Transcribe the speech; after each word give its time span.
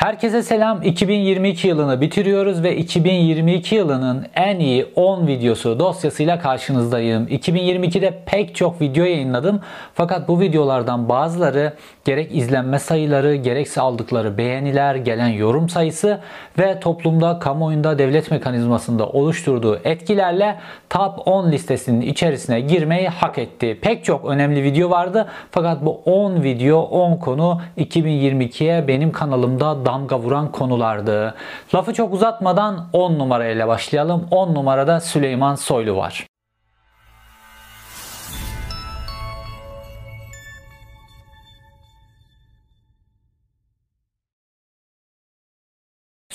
Herkese 0.00 0.42
selam. 0.42 0.82
2022 0.82 1.68
yılını 1.68 2.00
bitiriyoruz 2.00 2.62
ve 2.62 2.76
2022 2.76 3.74
yılının 3.74 4.26
en 4.34 4.58
iyi 4.58 4.86
10 4.96 5.26
videosu 5.26 5.78
dosyasıyla 5.78 6.38
karşınızdayım. 6.38 7.26
2022'de 7.26 8.22
pek 8.26 8.56
çok 8.56 8.80
video 8.80 9.04
yayınladım. 9.04 9.60
Fakat 9.94 10.28
bu 10.28 10.40
videolardan 10.40 11.08
bazıları 11.08 11.72
gerek 12.04 12.36
izlenme 12.36 12.78
sayıları, 12.78 13.34
gerekse 13.34 13.80
aldıkları 13.80 14.38
beğeniler, 14.38 14.94
gelen 14.94 15.28
yorum 15.28 15.68
sayısı 15.68 16.20
ve 16.58 16.80
toplumda, 16.80 17.38
kamuoyunda, 17.38 17.98
devlet 17.98 18.30
mekanizmasında 18.30 19.08
oluşturduğu 19.08 19.80
etkilerle 19.84 20.56
top 20.90 21.28
10 21.28 21.52
listesinin 21.52 22.00
içerisine 22.00 22.60
girmeyi 22.60 23.08
hak 23.08 23.38
etti. 23.38 23.78
Pek 23.82 24.04
çok 24.04 24.24
önemli 24.24 24.62
video 24.62 24.90
vardı. 24.90 25.28
Fakat 25.50 25.84
bu 25.84 26.00
10 26.04 26.42
video, 26.42 26.80
10 26.80 27.16
konu 27.16 27.60
2022'ye 27.78 28.88
benim 28.88 29.12
kanalımda 29.12 29.84
damga 29.90 30.18
vuran 30.18 30.52
konulardı. 30.52 31.34
Lafı 31.74 31.94
çok 31.94 32.14
uzatmadan 32.14 32.88
10 32.92 33.18
numarayla 33.18 33.68
başlayalım. 33.68 34.26
10 34.30 34.54
numarada 34.54 35.00
Süleyman 35.00 35.54
Soylu 35.54 35.96
var. 35.96 36.29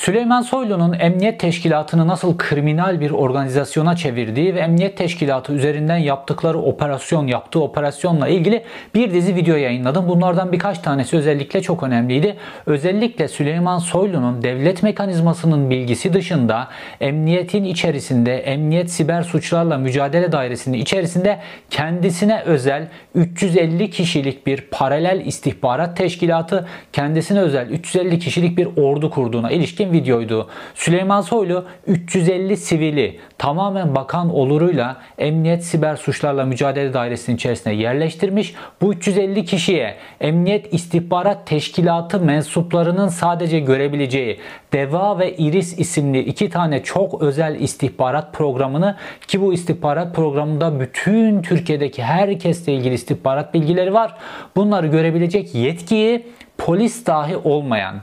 Süleyman 0.05 0.41
Soylu'nun 0.41 0.93
emniyet 0.99 1.39
teşkilatını 1.39 2.07
nasıl 2.07 2.37
kriminal 2.37 2.99
bir 2.99 3.11
organizasyona 3.11 3.95
çevirdiği 3.95 4.55
ve 4.55 4.59
emniyet 4.59 4.97
teşkilatı 4.97 5.53
üzerinden 5.53 5.97
yaptıkları 5.97 6.57
operasyon, 6.57 7.27
yaptığı 7.27 7.61
operasyonla 7.61 8.27
ilgili 8.27 8.63
bir 8.95 9.13
dizi 9.13 9.35
video 9.35 9.55
yayınladım. 9.55 10.09
Bunlardan 10.09 10.51
birkaç 10.51 10.79
tanesi 10.79 11.17
özellikle 11.17 11.61
çok 11.61 11.83
önemliydi. 11.83 12.35
Özellikle 12.65 13.27
Süleyman 13.27 13.79
Soylu'nun 13.79 14.41
devlet 14.41 14.83
mekanizmasının 14.83 15.69
bilgisi 15.69 16.13
dışında 16.13 16.67
emniyetin 17.01 17.63
içerisinde, 17.63 18.37
emniyet 18.37 18.91
siber 18.91 19.21
suçlarla 19.21 19.77
mücadele 19.77 20.31
dairesinin 20.31 20.77
içerisinde 20.77 21.39
kendisine 21.69 22.41
özel 22.41 22.87
350 23.15 23.89
kişilik 23.89 24.47
bir 24.47 24.61
paralel 24.71 25.25
istihbarat 25.25 25.97
teşkilatı, 25.97 26.67
kendisine 26.93 27.39
özel 27.39 27.69
350 27.69 28.19
kişilik 28.19 28.57
bir 28.57 28.67
ordu 28.77 29.09
kurduğuna 29.09 29.51
ilişkin 29.51 29.94
videoydu. 29.95 30.47
Süleyman 30.75 31.21
Soylu 31.21 31.65
350 31.87 32.57
sivili 32.57 33.19
tamamen 33.37 33.95
bakan 33.95 34.35
oluruyla 34.35 34.97
Emniyet 35.17 35.63
Siber 35.63 35.95
Suçlarla 35.95 36.45
Mücadele 36.45 36.93
Dairesi'nin 36.93 37.35
içerisine 37.35 37.73
yerleştirmiş. 37.73 38.55
Bu 38.81 38.93
350 38.93 39.45
kişiye 39.45 39.95
Emniyet 40.21 40.73
İstihbarat 40.73 41.47
Teşkilatı 41.47 42.19
mensuplarının 42.19 43.07
sadece 43.07 43.59
görebileceği 43.59 44.39
Deva 44.73 45.19
ve 45.19 45.35
Iris 45.37 45.79
isimli 45.79 46.19
iki 46.19 46.49
tane 46.49 46.83
çok 46.83 47.21
özel 47.21 47.59
istihbarat 47.59 48.33
programını 48.33 48.95
ki 49.27 49.41
bu 49.41 49.53
istihbarat 49.53 50.15
programında 50.15 50.79
bütün 50.79 51.41
Türkiye'deki 51.41 52.03
herkesle 52.03 52.73
ilgili 52.73 52.93
istihbarat 52.93 53.53
bilgileri 53.53 53.93
var. 53.93 54.15
Bunları 54.55 54.87
görebilecek 54.87 55.55
yetkiyi 55.55 56.25
polis 56.57 57.05
dahi 57.05 57.37
olmayan 57.37 58.01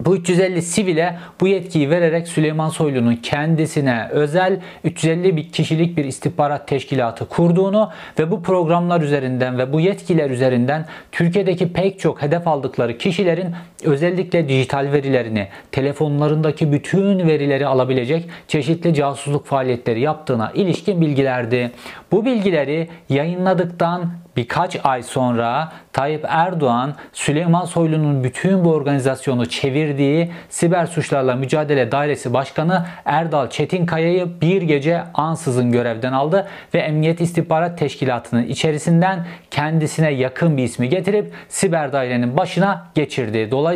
bu 0.00 0.16
350 0.16 0.62
sivile 0.62 1.18
bu 1.40 1.48
yetkiyi 1.48 1.90
vererek 1.90 2.28
Süleyman 2.28 2.68
Soylu'nun 2.68 3.16
kendisine 3.16 4.08
özel 4.10 4.60
350 4.84 5.36
bir 5.36 5.52
kişilik 5.52 5.96
bir 5.96 6.04
istihbarat 6.04 6.68
teşkilatı 6.68 7.28
kurduğunu 7.28 7.90
ve 8.18 8.30
bu 8.30 8.42
programlar 8.42 9.00
üzerinden 9.00 9.58
ve 9.58 9.72
bu 9.72 9.80
yetkiler 9.80 10.30
üzerinden 10.30 10.86
Türkiye'deki 11.12 11.72
pek 11.72 12.00
çok 12.00 12.22
hedef 12.22 12.48
aldıkları 12.48 12.98
kişilerin 12.98 13.54
özellikle 13.84 14.48
dijital 14.48 14.92
verilerini, 14.92 15.48
telefonlarındaki 15.72 16.72
bütün 16.72 17.28
verileri 17.28 17.66
alabilecek 17.66 18.28
çeşitli 18.48 18.94
casusluk 18.94 19.46
faaliyetleri 19.46 20.00
yaptığına 20.00 20.52
ilişkin 20.54 21.00
bilgilerdi. 21.00 21.70
Bu 22.12 22.24
bilgileri 22.24 22.88
yayınladıktan 23.08 24.10
birkaç 24.36 24.76
ay 24.84 25.02
sonra 25.02 25.72
Tayyip 25.92 26.24
Erdoğan 26.28 26.94
Süleyman 27.12 27.64
Soylu'nun 27.64 28.24
bütün 28.24 28.64
bu 28.64 28.72
organizasyonu 28.72 29.46
çevirdiği 29.46 30.30
Siber 30.48 30.86
Suçlarla 30.86 31.34
Mücadele 31.34 31.92
Dairesi 31.92 32.32
Başkanı 32.32 32.86
Erdal 33.04 33.50
Çetinkaya'yı 33.50 34.28
bir 34.40 34.62
gece 34.62 35.02
ansızın 35.14 35.72
görevden 35.72 36.12
aldı 36.12 36.48
ve 36.74 36.78
Emniyet 36.78 37.20
İstihbarat 37.20 37.78
Teşkilatı'nın 37.78 38.42
içerisinden 38.42 39.26
kendisine 39.50 40.10
yakın 40.10 40.56
bir 40.56 40.64
ismi 40.64 40.88
getirip 40.88 41.32
siber 41.48 41.92
dairenin 41.92 42.36
başına 42.36 42.86
geçirdi. 42.94 43.48
Dolayısıyla 43.50 43.69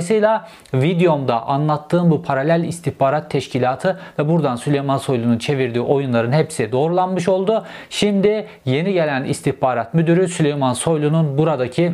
videomda 0.75 1.47
anlattığım 1.47 2.11
bu 2.11 2.23
paralel 2.23 2.65
istihbarat 2.65 3.31
teşkilatı 3.31 4.01
ve 4.19 4.29
buradan 4.29 4.57
Süleyman 4.57 4.99
Soylu'nun 4.99 5.39
çevirdiği 5.39 5.85
oyunların 5.85 6.33
hepsi 6.33 6.73
doğrulanmış 6.73 7.29
oldu. 7.29 7.65
Şimdi 7.91 8.47
yeni 8.65 8.93
gelen 8.93 9.25
istihbarat 9.25 9.95
müdürü 9.95 10.29
Süleyman 10.29 10.73
Soylu'nun 10.73 11.39
buradaki 11.39 11.93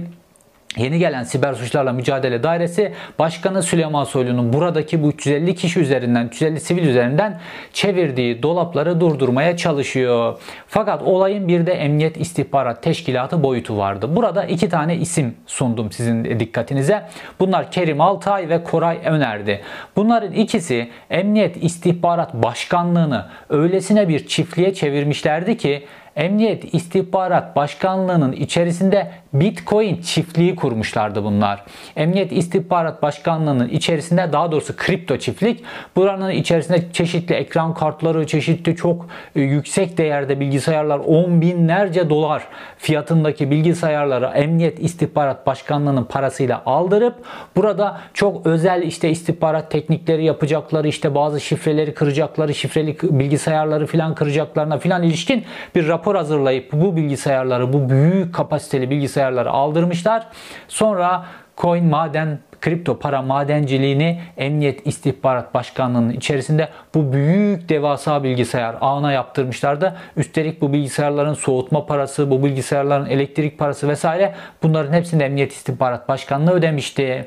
Yeni 0.77 0.99
gelen 0.99 1.25
Siber 1.25 1.55
Suçlarla 1.55 1.93
Mücadele 1.93 2.43
Dairesi 2.43 2.93
Başkanı 3.19 3.63
Süleyman 3.63 4.05
Soylu'nun 4.05 4.53
buradaki 4.53 5.03
bu 5.03 5.09
350 5.09 5.55
kişi 5.55 5.81
üzerinden, 5.81 6.27
350 6.27 6.61
sivil 6.61 6.87
üzerinden 6.87 7.41
çevirdiği 7.73 8.43
dolapları 8.43 9.01
durdurmaya 9.01 9.57
çalışıyor. 9.57 10.39
Fakat 10.67 11.03
olayın 11.03 11.49
bir 11.49 11.67
de 11.67 11.73
Emniyet 11.73 12.17
İstihbarat 12.21 12.83
Teşkilatı 12.83 13.43
boyutu 13.43 13.77
vardı. 13.77 14.17
Burada 14.17 14.45
iki 14.45 14.69
tane 14.69 14.97
isim 14.97 15.35
sundum 15.47 15.93
sizin 15.93 16.41
dikkatinize. 16.41 17.03
Bunlar 17.41 17.71
Kerim 17.71 18.01
Altay 18.01 18.49
ve 18.49 18.65
Koray 18.65 18.99
Öner'di. 19.05 19.61
Bunların 19.97 20.33
ikisi 20.33 20.91
Emniyet 21.11 21.65
İstihbarat 21.65 22.35
Başkanlığını 22.35 23.27
öylesine 23.49 24.09
bir 24.09 24.27
çiftliğe 24.27 24.75
çevirmişlerdi 24.75 25.57
ki 25.57 25.87
Emniyet 26.17 26.75
İstihbarat 26.75 27.57
Başkanlığı'nın 27.57 28.33
içerisinde 28.33 29.11
Bitcoin 29.33 30.01
çiftliği 30.03 30.57
kurmuşlardı 30.57 31.25
bunlar. 31.25 31.65
Emniyet 31.97 32.33
İstihbarat 32.33 33.03
Başkanlığı'nın 33.03 33.69
içerisinde 33.69 34.33
daha 34.33 34.53
doğrusu 34.53 34.77
kripto 34.77 35.17
çiftlik. 35.17 35.65
Buranın 35.97 36.31
içerisinde 36.31 36.93
çeşitli 36.93 37.35
ekran 37.35 37.75
kartları, 37.75 38.27
çeşitli 38.27 38.77
çok 38.77 39.07
e, 39.37 39.41
yüksek 39.41 39.99
değerde 39.99 40.41
bilgisayarlar, 40.41 40.99
on 40.99 41.41
binlerce 41.41 42.11
dolar 42.11 42.43
fiyatındaki 42.79 43.51
bilgisayarları 43.51 44.27
Emniyet 44.27 44.81
İstihbarat 44.81 45.47
Başkanlığı'nın 45.47 46.05
parasıyla 46.05 46.63
aldırıp 46.67 47.15
burada 47.57 48.01
çok 48.15 48.47
özel 48.47 48.83
işte 48.83 49.11
istihbarat 49.11 49.71
teknikleri 49.71 50.25
yapacakları, 50.25 50.89
işte 50.89 51.15
bazı 51.15 51.41
şifreleri 51.41 51.95
kıracakları, 51.95 52.55
şifreli 52.55 52.97
bilgisayarları 53.03 53.87
filan 53.87 54.15
kıracaklarına 54.15 54.79
filan 54.79 55.03
ilişkin 55.03 55.45
bir 55.75 55.89
rapor 55.89 56.00
hazırlayıp 56.07 56.73
bu 56.73 56.97
bilgisayarları, 56.97 57.73
bu 57.73 57.91
büyük 57.91 58.35
kapasiteli 58.35 58.91
bilgisayarları 58.91 59.51
aldırmışlar. 59.51 60.27
Sonra 60.69 61.25
coin 61.57 61.85
maden 61.85 62.39
kripto 62.61 62.99
para 62.99 63.23
madenciliğini 63.23 64.21
Emniyet 64.37 64.87
İstihbarat 64.87 65.55
Başkanlığı'nın 65.55 66.11
içerisinde 66.11 66.69
bu 66.95 67.13
büyük 67.13 67.69
devasa 67.69 68.23
bilgisayar 68.25 68.77
ağına 68.81 69.13
yaptırmışlardı. 69.13 69.97
Üstelik 70.17 70.61
bu 70.61 70.73
bilgisayarların 70.73 71.35
soğutma 71.35 71.87
parası, 71.87 72.31
bu 72.31 72.45
bilgisayarların 72.45 73.07
elektrik 73.07 73.59
parası 73.59 73.89
vesaire 73.89 74.35
bunların 74.63 74.93
hepsini 74.93 75.23
Emniyet 75.23 75.53
İstihbarat 75.53 76.09
Başkanlığı 76.09 76.53
ödemişti. 76.53 77.27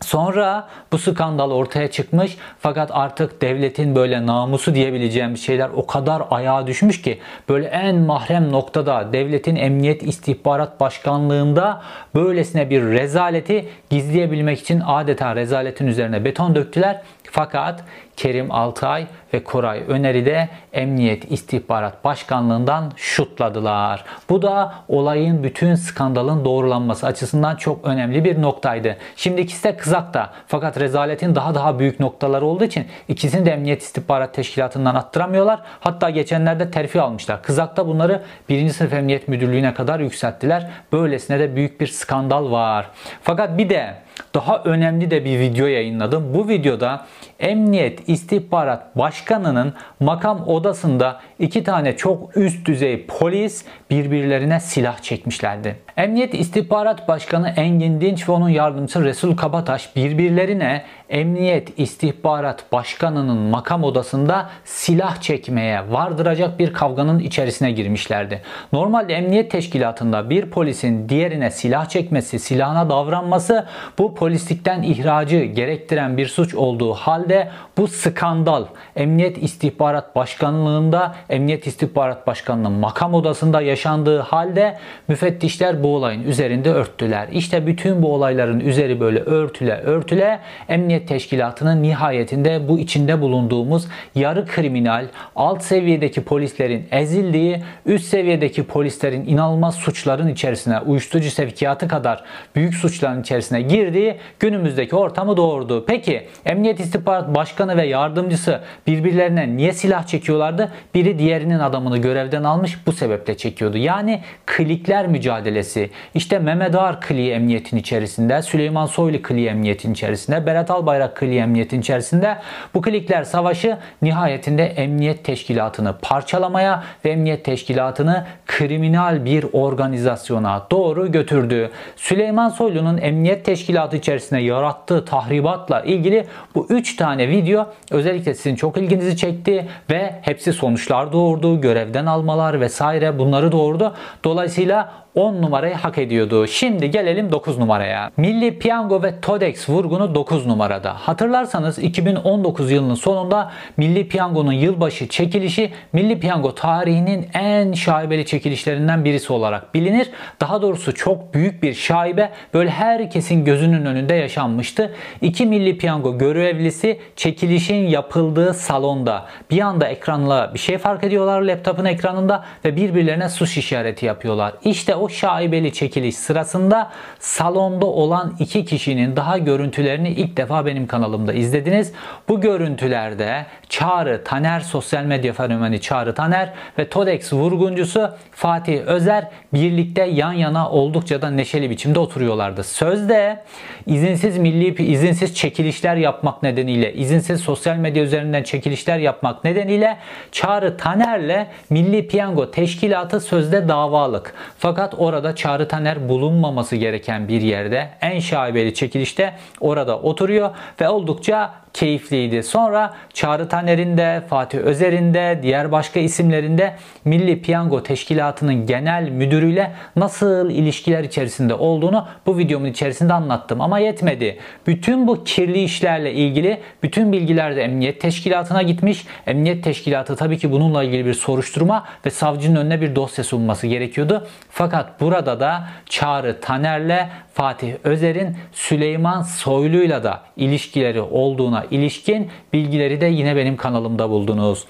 Sonra 0.00 0.68
bu 0.92 0.98
skandal 0.98 1.50
ortaya 1.50 1.90
çıkmış 1.90 2.36
fakat 2.58 2.90
artık 2.92 3.42
devletin 3.42 3.94
böyle 3.94 4.26
namusu 4.26 4.74
diyebileceğim 4.74 5.36
şeyler 5.36 5.68
o 5.76 5.86
kadar 5.86 6.22
ayağa 6.30 6.66
düşmüş 6.66 7.02
ki 7.02 7.18
böyle 7.48 7.66
en 7.66 7.96
mahrem 7.96 8.52
noktada 8.52 9.12
devletin 9.12 9.56
emniyet 9.56 10.02
istihbarat 10.02 10.80
başkanlığında 10.80 11.82
böylesine 12.14 12.70
bir 12.70 12.82
rezaleti 12.82 13.68
gizleyebilmek 13.90 14.60
için 14.60 14.82
adeta 14.86 15.36
rezaletin 15.36 15.86
üzerine 15.86 16.24
beton 16.24 16.54
döktüler. 16.54 17.02
Fakat 17.30 17.84
Kerim 18.16 18.52
Altay 18.52 19.06
ve 19.34 19.44
Koray 19.44 19.82
Öner'i 19.88 20.26
de 20.26 20.48
Emniyet 20.72 21.32
İstihbarat 21.32 22.04
Başkanlığından 22.04 22.92
şutladılar. 22.96 24.04
Bu 24.28 24.42
da 24.42 24.74
olayın 24.88 25.42
bütün 25.42 25.74
skandalın 25.74 26.44
doğrulanması 26.44 27.06
açısından 27.06 27.56
çok 27.56 27.84
önemli 27.84 28.24
bir 28.24 28.42
noktaydı. 28.42 28.96
Şimdi 29.16 29.40
ikisi 29.40 29.64
de 29.64 29.76
kızakta 29.76 30.30
fakat 30.46 30.80
rezaletin 30.80 31.34
daha 31.34 31.54
daha 31.54 31.78
büyük 31.78 32.00
noktaları 32.00 32.46
olduğu 32.46 32.64
için 32.64 32.86
ikisini 33.08 33.46
de 33.46 33.50
Emniyet 33.50 33.82
İstihbarat 33.82 34.34
Teşkilatı'ndan 34.34 34.94
attıramıyorlar. 34.94 35.60
Hatta 35.80 36.10
geçenlerde 36.10 36.70
terfi 36.70 37.00
almışlar. 37.00 37.42
Kızakta 37.42 37.86
bunları 37.86 38.22
1. 38.48 38.68
sınıf 38.68 38.92
Emniyet 38.92 39.28
Müdürlüğü'ne 39.28 39.74
kadar 39.74 40.00
yükselttiler. 40.00 40.70
Böylesine 40.92 41.40
de 41.40 41.56
büyük 41.56 41.80
bir 41.80 41.86
skandal 41.86 42.50
var. 42.50 42.86
Fakat 43.22 43.58
bir 43.58 43.70
de 43.70 43.94
daha 44.34 44.62
önemli 44.62 45.10
de 45.10 45.24
bir 45.24 45.38
video 45.38 45.66
yayınladım. 45.66 46.34
Bu 46.34 46.48
videoda 46.48 47.06
Emniyet 47.40 48.08
İstihbarat 48.10 48.98
Başkanı'nın 48.98 49.74
makam 50.00 50.48
odasında 50.48 51.20
iki 51.38 51.64
tane 51.64 51.96
çok 51.96 52.36
üst 52.36 52.66
düzey 52.66 53.06
polis 53.06 53.64
birbirlerine 53.90 54.60
silah 54.60 54.98
çekmişlerdi. 54.98 55.76
Emniyet 55.96 56.34
İstihbarat 56.34 57.08
Başkanı 57.08 57.48
Engin 57.48 58.00
Dinç 58.00 58.28
ve 58.28 58.32
onun 58.32 58.48
yardımcısı 58.48 59.04
Resul 59.04 59.36
Kabataş 59.36 59.96
birbirlerine 59.96 60.84
Emniyet 61.10 61.78
İstihbarat 61.78 62.72
Başkanı'nın 62.72 63.36
makam 63.38 63.84
odasında 63.84 64.50
silah 64.64 65.20
çekmeye 65.20 65.80
vardıracak 65.90 66.58
bir 66.58 66.72
kavganın 66.72 67.18
içerisine 67.18 67.72
girmişlerdi. 67.72 68.42
Normalde 68.72 69.14
emniyet 69.14 69.50
teşkilatında 69.50 70.30
bir 70.30 70.50
polisin 70.50 71.08
diğerine 71.08 71.50
silah 71.50 71.88
çekmesi, 71.88 72.38
silahına 72.38 72.90
davranması 72.90 73.66
bu 73.98 74.14
polislikten 74.14 74.82
ihracı 74.82 75.44
gerektiren 75.44 76.16
bir 76.16 76.26
suç 76.26 76.54
olduğu 76.54 76.94
halde 76.94 77.48
bu 77.78 77.88
skandal 77.88 78.64
Emniyet 78.96 79.42
İstihbarat 79.42 80.16
Başkanlığında 80.16 81.14
Emniyet 81.30 81.66
İstihbarat 81.66 82.26
Başkanlığı'nın 82.26 82.72
makam 82.72 83.14
odasında 83.14 83.60
yaşandığı 83.60 84.20
halde 84.20 84.78
müfettişler 85.08 85.82
bu 85.82 85.94
olayın 85.94 86.22
üzerinde 86.22 86.70
örttüler. 86.70 87.28
İşte 87.32 87.66
bütün 87.66 88.02
bu 88.02 88.14
olayların 88.14 88.60
üzeri 88.60 89.00
böyle 89.00 89.20
örtüle 89.20 89.76
örtüle 89.76 90.40
Emniyet 90.68 90.99
Teşkilatı'nın 91.06 91.82
nihayetinde 91.82 92.68
bu 92.68 92.78
içinde 92.78 93.20
bulunduğumuz 93.20 93.88
yarı 94.14 94.46
kriminal 94.46 95.06
alt 95.36 95.62
seviyedeki 95.62 96.24
polislerin 96.24 96.88
ezildiği 96.90 97.62
üst 97.86 98.04
seviyedeki 98.04 98.64
polislerin 98.64 99.26
inanılmaz 99.26 99.74
suçların 99.74 100.28
içerisine 100.28 100.80
uyuşturucu 100.80 101.30
sevkiyatı 101.30 101.88
kadar 101.88 102.24
büyük 102.56 102.74
suçların 102.74 103.20
içerisine 103.20 103.62
girdiği 103.62 104.16
günümüzdeki 104.40 104.96
ortamı 104.96 105.36
doğurdu. 105.36 105.84
Peki 105.86 106.26
Emniyet 106.46 106.80
İstihbarat 106.80 107.34
Başkanı 107.34 107.76
ve 107.76 107.86
yardımcısı 107.86 108.60
birbirlerine 108.86 109.56
niye 109.56 109.72
silah 109.72 110.06
çekiyorlardı? 110.06 110.72
Biri 110.94 111.18
diğerinin 111.18 111.58
adamını 111.58 111.98
görevden 111.98 112.44
almış 112.44 112.86
bu 112.86 112.92
sebeple 112.92 113.36
çekiyordu. 113.36 113.76
Yani 113.76 114.20
klikler 114.46 115.06
mücadelesi. 115.06 115.90
İşte 116.14 116.38
Mehmet 116.38 116.74
Ağar 116.74 117.00
kliği 117.00 117.32
emniyetin 117.32 117.76
içerisinde, 117.76 118.42
Süleyman 118.42 118.86
Soylu 118.86 119.22
kliği 119.22 119.48
emniyetin 119.48 119.92
içerisinde, 119.92 120.46
Berat 120.46 120.70
Albayrak 120.70 120.89
kliği 121.14 121.40
emniyetin 121.40 121.80
içerisinde 121.80 122.36
bu 122.74 122.82
klikler 122.82 123.24
savaşı 123.24 123.78
nihayetinde 124.02 124.64
emniyet 124.64 125.24
teşkilatını 125.24 125.94
parçalamaya 126.02 126.84
ve 127.04 127.10
emniyet 127.10 127.44
teşkilatını 127.44 128.26
kriminal 128.46 129.24
bir 129.24 129.46
organizasyona 129.52 130.66
doğru 130.70 131.12
götürdü. 131.12 131.70
Süleyman 131.96 132.48
Soylu'nun 132.48 132.98
emniyet 132.98 133.44
teşkilatı 133.44 133.96
içerisinde 133.96 134.40
yarattığı 134.40 135.04
tahribatla 135.04 135.80
ilgili 135.80 136.26
bu 136.54 136.66
3 136.70 136.96
tane 136.96 137.28
video 137.28 137.66
özellikle 137.90 138.34
sizin 138.34 138.56
çok 138.56 138.76
ilginizi 138.76 139.16
çekti 139.16 139.68
ve 139.90 140.14
hepsi 140.22 140.52
sonuçlar 140.52 141.12
doğurdu. 141.12 141.60
Görevden 141.60 142.06
almalar 142.06 142.60
vesaire 142.60 143.18
bunları 143.18 143.52
doğurdu. 143.52 143.94
Dolayısıyla 144.24 144.92
10 145.14 145.42
numarayı 145.42 145.74
hak 145.74 145.98
ediyordu. 145.98 146.46
Şimdi 146.46 146.90
gelelim 146.90 147.32
9 147.32 147.58
numaraya. 147.58 148.10
Milli 148.16 148.58
Piyango 148.58 149.02
ve 149.02 149.20
Todex 149.20 149.68
vurgunu 149.68 150.14
9 150.14 150.46
numarada. 150.46 150.94
Hatırlarsanız 150.94 151.78
2019 151.78 152.70
yılının 152.70 152.94
sonunda 152.94 153.52
Milli 153.76 154.08
Piyango'nun 154.08 154.52
yılbaşı 154.52 155.08
çekilişi 155.08 155.72
Milli 155.92 156.20
Piyango 156.20 156.54
tarihinin 156.54 157.26
en 157.34 157.72
şaibeli 157.72 158.26
çekilişlerinden 158.26 159.04
birisi 159.04 159.32
olarak 159.32 159.74
bilinir. 159.74 160.10
Daha 160.40 160.62
doğrusu 160.62 160.94
çok 160.94 161.34
büyük 161.34 161.62
bir 161.62 161.74
şaibe 161.74 162.30
böyle 162.54 162.70
herkesin 162.70 163.44
gözünün 163.44 163.86
önünde 163.86 164.14
yaşanmıştı. 164.14 164.94
İki 165.22 165.46
Milli 165.46 165.78
Piyango 165.78 166.18
görevlisi 166.18 167.00
çekilişin 167.16 167.88
yapıldığı 167.88 168.54
salonda 168.54 169.26
bir 169.50 169.60
anda 169.60 169.88
ekranla 169.88 170.50
bir 170.54 170.58
şey 170.58 170.78
fark 170.78 171.04
ediyorlar 171.04 171.42
laptopun 171.42 171.84
ekranında 171.84 172.44
ve 172.64 172.76
birbirlerine 172.76 173.28
suç 173.28 173.56
işareti 173.56 174.06
yapıyorlar. 174.06 174.52
İşte 174.64 174.99
o 175.00 175.08
şaibeli 175.08 175.72
çekiliş 175.72 176.16
sırasında 176.16 176.90
salonda 177.18 177.86
olan 177.86 178.36
iki 178.38 178.64
kişinin 178.64 179.16
daha 179.16 179.38
görüntülerini 179.38 180.08
ilk 180.08 180.36
defa 180.36 180.66
benim 180.66 180.86
kanalımda 180.86 181.32
izlediniz. 181.32 181.92
Bu 182.28 182.40
görüntülerde 182.40 183.46
Çağrı 183.68 184.24
Taner, 184.24 184.60
sosyal 184.60 185.04
medya 185.04 185.32
fenomeni 185.32 185.80
Çağrı 185.80 186.14
Taner 186.14 186.52
ve 186.78 186.88
Todex 186.88 187.32
vurguncusu 187.32 188.10
Fatih 188.32 188.80
Özer 188.80 189.28
birlikte 189.54 190.04
yan 190.04 190.32
yana 190.32 190.70
oldukça 190.70 191.22
da 191.22 191.30
neşeli 191.30 191.70
biçimde 191.70 191.98
oturuyorlardı. 191.98 192.64
Sözde 192.64 193.42
izinsiz 193.86 194.38
milli 194.38 194.82
izinsiz 194.82 195.34
çekilişler 195.34 195.96
yapmak 195.96 196.42
nedeniyle, 196.42 196.94
izinsiz 196.94 197.40
sosyal 197.40 197.76
medya 197.76 198.02
üzerinden 198.02 198.42
çekilişler 198.42 198.98
yapmak 198.98 199.44
nedeniyle 199.44 199.96
Çağrı 200.32 200.76
Taner'le 200.76 201.46
Milli 201.70 202.08
Piyango 202.08 202.50
Teşkilatı 202.50 203.20
sözde 203.20 203.68
davalık. 203.68 204.34
Fakat 204.58 204.89
fakat 204.90 205.00
orada 205.00 205.34
Çağrı 205.34 205.68
Taner 205.68 206.08
bulunmaması 206.08 206.76
gereken 206.76 207.28
bir 207.28 207.40
yerde 207.40 207.90
en 208.00 208.18
şaibeli 208.20 208.74
çekilişte 208.74 209.34
orada 209.60 209.98
oturuyor 209.98 210.50
ve 210.80 210.88
oldukça 210.88 211.54
keyifliydi. 211.74 212.42
Sonra 212.42 212.94
Çağrı 213.14 213.48
Taner'in 213.48 213.98
de, 213.98 214.22
Fatih 214.28 214.58
Özer'in 214.58 215.14
de, 215.14 215.40
diğer 215.42 215.72
başka 215.72 216.00
isimlerin 216.00 216.58
de 216.58 216.74
Milli 217.04 217.42
Piyango 217.42 217.82
Teşkilatı'nın 217.82 218.66
genel 218.66 219.08
müdürüyle 219.08 219.72
nasıl 219.96 220.50
ilişkiler 220.50 221.04
içerisinde 221.04 221.54
olduğunu 221.54 222.08
bu 222.26 222.38
videomun 222.38 222.66
içerisinde 222.66 223.12
anlattım. 223.12 223.60
Ama 223.60 223.78
yetmedi. 223.78 224.38
Bütün 224.66 225.06
bu 225.06 225.24
kirli 225.24 225.62
işlerle 225.62 226.12
ilgili 226.12 226.60
bütün 226.82 227.12
bilgiler 227.12 227.56
de 227.56 227.62
Emniyet 227.62 228.00
Teşkilatı'na 228.00 228.62
gitmiş. 228.62 229.04
Emniyet 229.26 229.64
Teşkilatı 229.64 230.16
tabii 230.16 230.38
ki 230.38 230.52
bununla 230.52 230.84
ilgili 230.84 231.06
bir 231.06 231.14
soruşturma 231.14 231.84
ve 232.06 232.10
savcının 232.10 232.56
önüne 232.56 232.80
bir 232.80 232.96
dosya 232.96 233.24
sunması 233.24 233.66
gerekiyordu. 233.66 234.26
Fakat 234.50 235.00
burada 235.00 235.40
da 235.40 235.64
Çağrı 235.86 236.40
Taner'le 236.40 237.08
Fatih 237.32 237.74
Özer'in 237.84 238.36
Süleyman 238.52 239.22
Soylu'yla 239.22 240.04
da 240.04 240.22
ilişkileri 240.36 241.00
olduğuna 241.00 241.66
ilişkin 241.70 242.30
bilgileri 242.52 243.00
de 243.00 243.06
yine 243.06 243.36
benim 243.36 243.56
kanalımda 243.56 244.10
buldunuz. 244.10 244.64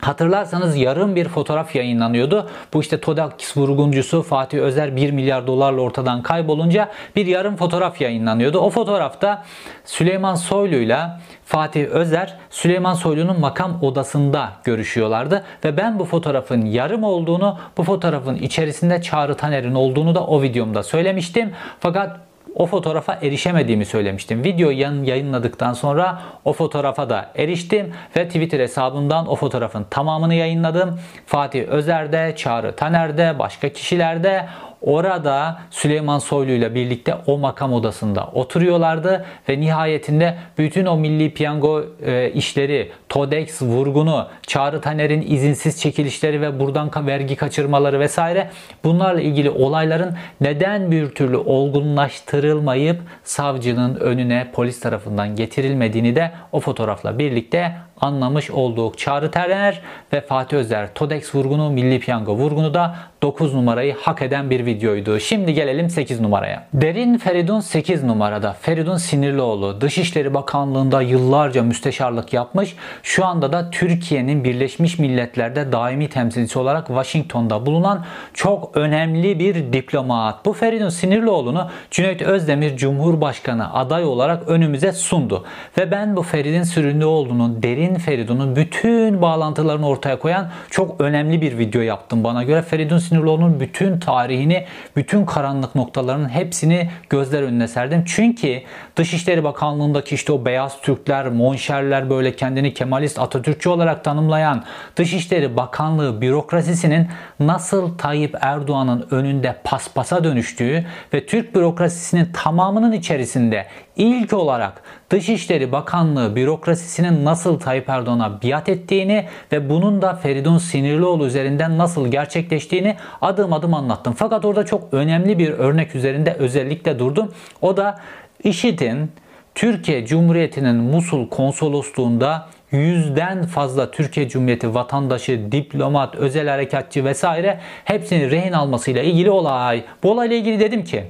Hatırlarsanız 0.00 0.76
yarım 0.76 1.16
bir 1.16 1.28
fotoğraf 1.28 1.74
yayınlanıyordu. 1.76 2.50
Bu 2.72 2.80
işte 2.80 3.00
Todax 3.00 3.56
vurguncusu 3.56 4.22
Fatih 4.22 4.58
Özer 4.58 4.96
1 4.96 5.10
milyar 5.10 5.46
dolarla 5.46 5.80
ortadan 5.80 6.22
kaybolunca 6.22 6.88
bir 7.16 7.26
yarım 7.26 7.56
fotoğraf 7.56 8.00
yayınlanıyordu. 8.00 8.58
O 8.58 8.70
fotoğrafta 8.70 9.44
Süleyman 9.84 10.34
Soylu'yla 10.34 11.20
Fatih 11.44 11.86
Özer 11.86 12.36
Süleyman 12.50 12.94
Soylu'nun 12.94 13.40
makam 13.40 13.82
odasında 13.82 14.52
görüşüyorlardı 14.64 15.44
ve 15.64 15.76
ben 15.76 15.98
bu 15.98 16.04
fotoğrafın 16.04 16.64
yarım 16.64 17.04
olduğunu, 17.04 17.58
bu 17.76 17.82
fotoğrafın 17.82 18.34
içerisinde 18.34 19.02
Çağrı 19.02 19.34
Taner'in 19.34 19.74
olduğunu 19.74 20.14
da 20.14 20.26
o 20.26 20.42
videomda 20.42 20.82
söylemiştim. 20.82 21.52
Fakat 21.80 22.25
o 22.56 22.66
fotoğrafa 22.66 23.18
erişemediğimi 23.22 23.84
söylemiştim. 23.86 24.44
Video 24.44 24.70
yayınladıktan 25.04 25.72
sonra 25.72 26.22
o 26.44 26.52
fotoğrafa 26.52 27.10
da 27.10 27.30
eriştim 27.36 27.92
ve 28.16 28.26
Twitter 28.26 28.60
hesabından 28.60 29.28
o 29.28 29.36
fotoğrafın 29.36 29.86
tamamını 29.90 30.34
yayınladım. 30.34 31.00
Fatih 31.26 31.68
Özer'de, 31.68 32.34
Çağrı 32.36 32.76
Taner'de, 32.76 33.38
başka 33.38 33.68
kişilerde 33.68 34.48
Orada 34.86 35.58
Süleyman 35.70 36.18
Soylu 36.18 36.50
ile 36.50 36.74
birlikte 36.74 37.14
o 37.26 37.38
makam 37.38 37.72
odasında 37.72 38.26
oturuyorlardı 38.26 39.24
ve 39.48 39.60
nihayetinde 39.60 40.36
bütün 40.58 40.86
o 40.86 40.96
milli 40.96 41.34
piyango 41.34 41.84
e, 42.02 42.30
işleri, 42.30 42.92
Todex 43.08 43.62
vurgunu, 43.62 44.26
Çağrı 44.46 44.80
Taner'in 44.80 45.24
izinsiz 45.28 45.80
çekilişleri 45.80 46.40
ve 46.40 46.60
buradan 46.60 46.90
vergi 47.06 47.36
kaçırmaları 47.36 48.00
vesaire 48.00 48.50
bunlarla 48.84 49.20
ilgili 49.20 49.50
olayların 49.50 50.16
neden 50.40 50.90
bir 50.90 51.08
türlü 51.08 51.36
olgunlaştırılmayıp 51.36 53.00
savcının 53.24 53.94
önüne 53.94 54.50
polis 54.52 54.80
tarafından 54.80 55.36
getirilmediğini 55.36 56.16
de 56.16 56.30
o 56.52 56.60
fotoğrafla 56.60 57.18
birlikte 57.18 57.76
anlamış 58.00 58.50
olduk. 58.50 58.98
Çağrı 58.98 59.30
Terner 59.30 59.80
ve 60.12 60.20
Fatih 60.20 60.56
Özer 60.56 60.94
Todex 60.94 61.34
vurgunu, 61.34 61.70
Milli 61.70 62.00
Piyango 62.00 62.34
vurgunu 62.34 62.74
da 62.74 62.96
9 63.22 63.54
numarayı 63.54 63.96
hak 64.00 64.22
eden 64.22 64.50
bir 64.50 64.66
videoydu. 64.66 65.20
Şimdi 65.20 65.54
gelelim 65.54 65.90
8 65.90 66.20
numaraya. 66.20 66.66
Derin 66.74 67.18
Feridun 67.18 67.60
8 67.60 68.02
numarada. 68.02 68.52
Feridun 68.52 68.96
Sinirlioğlu 68.96 69.80
Dışişleri 69.80 70.34
Bakanlığı'nda 70.34 71.02
yıllarca 71.02 71.62
müsteşarlık 71.62 72.32
yapmış. 72.32 72.76
Şu 73.02 73.24
anda 73.24 73.52
da 73.52 73.70
Türkiye'nin 73.70 74.44
Birleşmiş 74.44 74.98
Milletler'de 74.98 75.72
daimi 75.72 76.08
temsilcisi 76.08 76.58
olarak 76.58 76.86
Washington'da 76.86 77.66
bulunan 77.66 78.04
çok 78.34 78.76
önemli 78.76 79.38
bir 79.38 79.72
diplomat. 79.72 80.44
Bu 80.44 80.52
Feridun 80.52 80.88
Sinirlioğlu'nu 80.88 81.70
Cüneyt 81.90 82.22
Özdemir 82.22 82.76
Cumhurbaşkanı 82.76 83.74
aday 83.74 84.04
olarak 84.04 84.48
önümüze 84.48 84.92
sundu. 84.92 85.44
Ve 85.78 85.90
ben 85.90 86.16
bu 86.16 86.22
Feridun 86.22 86.62
Sinirlioğlu'nun 86.62 87.62
derin 87.62 87.85
Feridun 87.94 88.26
Feridun'un 88.26 88.56
bütün 88.56 89.22
bağlantılarını 89.22 89.88
ortaya 89.88 90.18
koyan 90.18 90.50
çok 90.70 91.00
önemli 91.00 91.40
bir 91.40 91.58
video 91.58 91.82
yaptım 91.82 92.24
bana 92.24 92.42
göre. 92.42 92.62
Feridun 92.62 92.98
Sinirlioğlu'nun 92.98 93.60
bütün 93.60 93.98
tarihini, 93.98 94.64
bütün 94.96 95.26
karanlık 95.26 95.74
noktalarının 95.74 96.28
hepsini 96.28 96.90
gözler 97.10 97.42
önüne 97.42 97.68
serdim. 97.68 98.04
Çünkü 98.06 98.62
Dışişleri 98.96 99.44
Bakanlığı'ndaki 99.44 100.14
işte 100.14 100.32
o 100.32 100.44
beyaz 100.44 100.80
Türkler, 100.80 101.28
monşerler 101.28 102.10
böyle 102.10 102.36
kendini 102.36 102.74
Kemalist 102.74 103.18
Atatürkçü 103.18 103.68
olarak 103.68 104.04
tanımlayan 104.04 104.64
Dışişleri 104.96 105.56
Bakanlığı 105.56 106.20
bürokrasisinin 106.20 107.08
nasıl 107.40 107.98
Tayyip 107.98 108.36
Erdoğan'ın 108.40 109.06
önünde 109.10 109.56
paspasa 109.64 110.24
dönüştüğü 110.24 110.86
ve 111.14 111.26
Türk 111.26 111.54
bürokrasisinin 111.54 112.28
tamamının 112.32 112.92
içerisinde 112.92 113.66
ilk 113.96 114.32
olarak 114.32 114.82
Dışişleri 115.10 115.72
Bakanlığı 115.72 116.36
bürokrasisinin 116.36 117.24
nasıl 117.24 117.60
Tayyip 117.60 117.88
Erdoğan'a 117.88 118.42
biat 118.42 118.68
ettiğini 118.68 119.26
ve 119.52 119.70
bunun 119.70 120.02
da 120.02 120.14
Feridun 120.14 120.58
Sinirlioğlu 120.58 121.26
üzerinden 121.26 121.78
nasıl 121.78 122.08
gerçekleştiğini 122.08 122.96
adım 123.20 123.52
adım 123.52 123.74
anlattım. 123.74 124.14
Fakat 124.16 124.44
orada 124.44 124.66
çok 124.66 124.94
önemli 124.94 125.38
bir 125.38 125.50
örnek 125.50 125.94
üzerinde 125.94 126.34
özellikle 126.34 126.98
durdum. 126.98 127.32
O 127.62 127.76
da 127.76 127.98
IŞİD'in 128.44 129.10
Türkiye 129.54 130.06
Cumhuriyeti'nin 130.06 130.76
Musul 130.76 131.28
konsolosluğunda 131.28 132.48
yüzden 132.70 133.42
fazla 133.42 133.90
Türkiye 133.90 134.28
Cumhuriyeti 134.28 134.74
vatandaşı, 134.74 135.52
diplomat, 135.52 136.14
özel 136.14 136.48
harekatçı 136.48 137.04
vesaire 137.04 137.60
hepsini 137.84 138.30
rehin 138.30 138.52
almasıyla 138.52 139.02
ilgili 139.02 139.30
olay. 139.30 139.84
Bu 140.02 140.10
olayla 140.10 140.36
ilgili 140.36 140.60
dedim 140.60 140.84
ki 140.84 141.04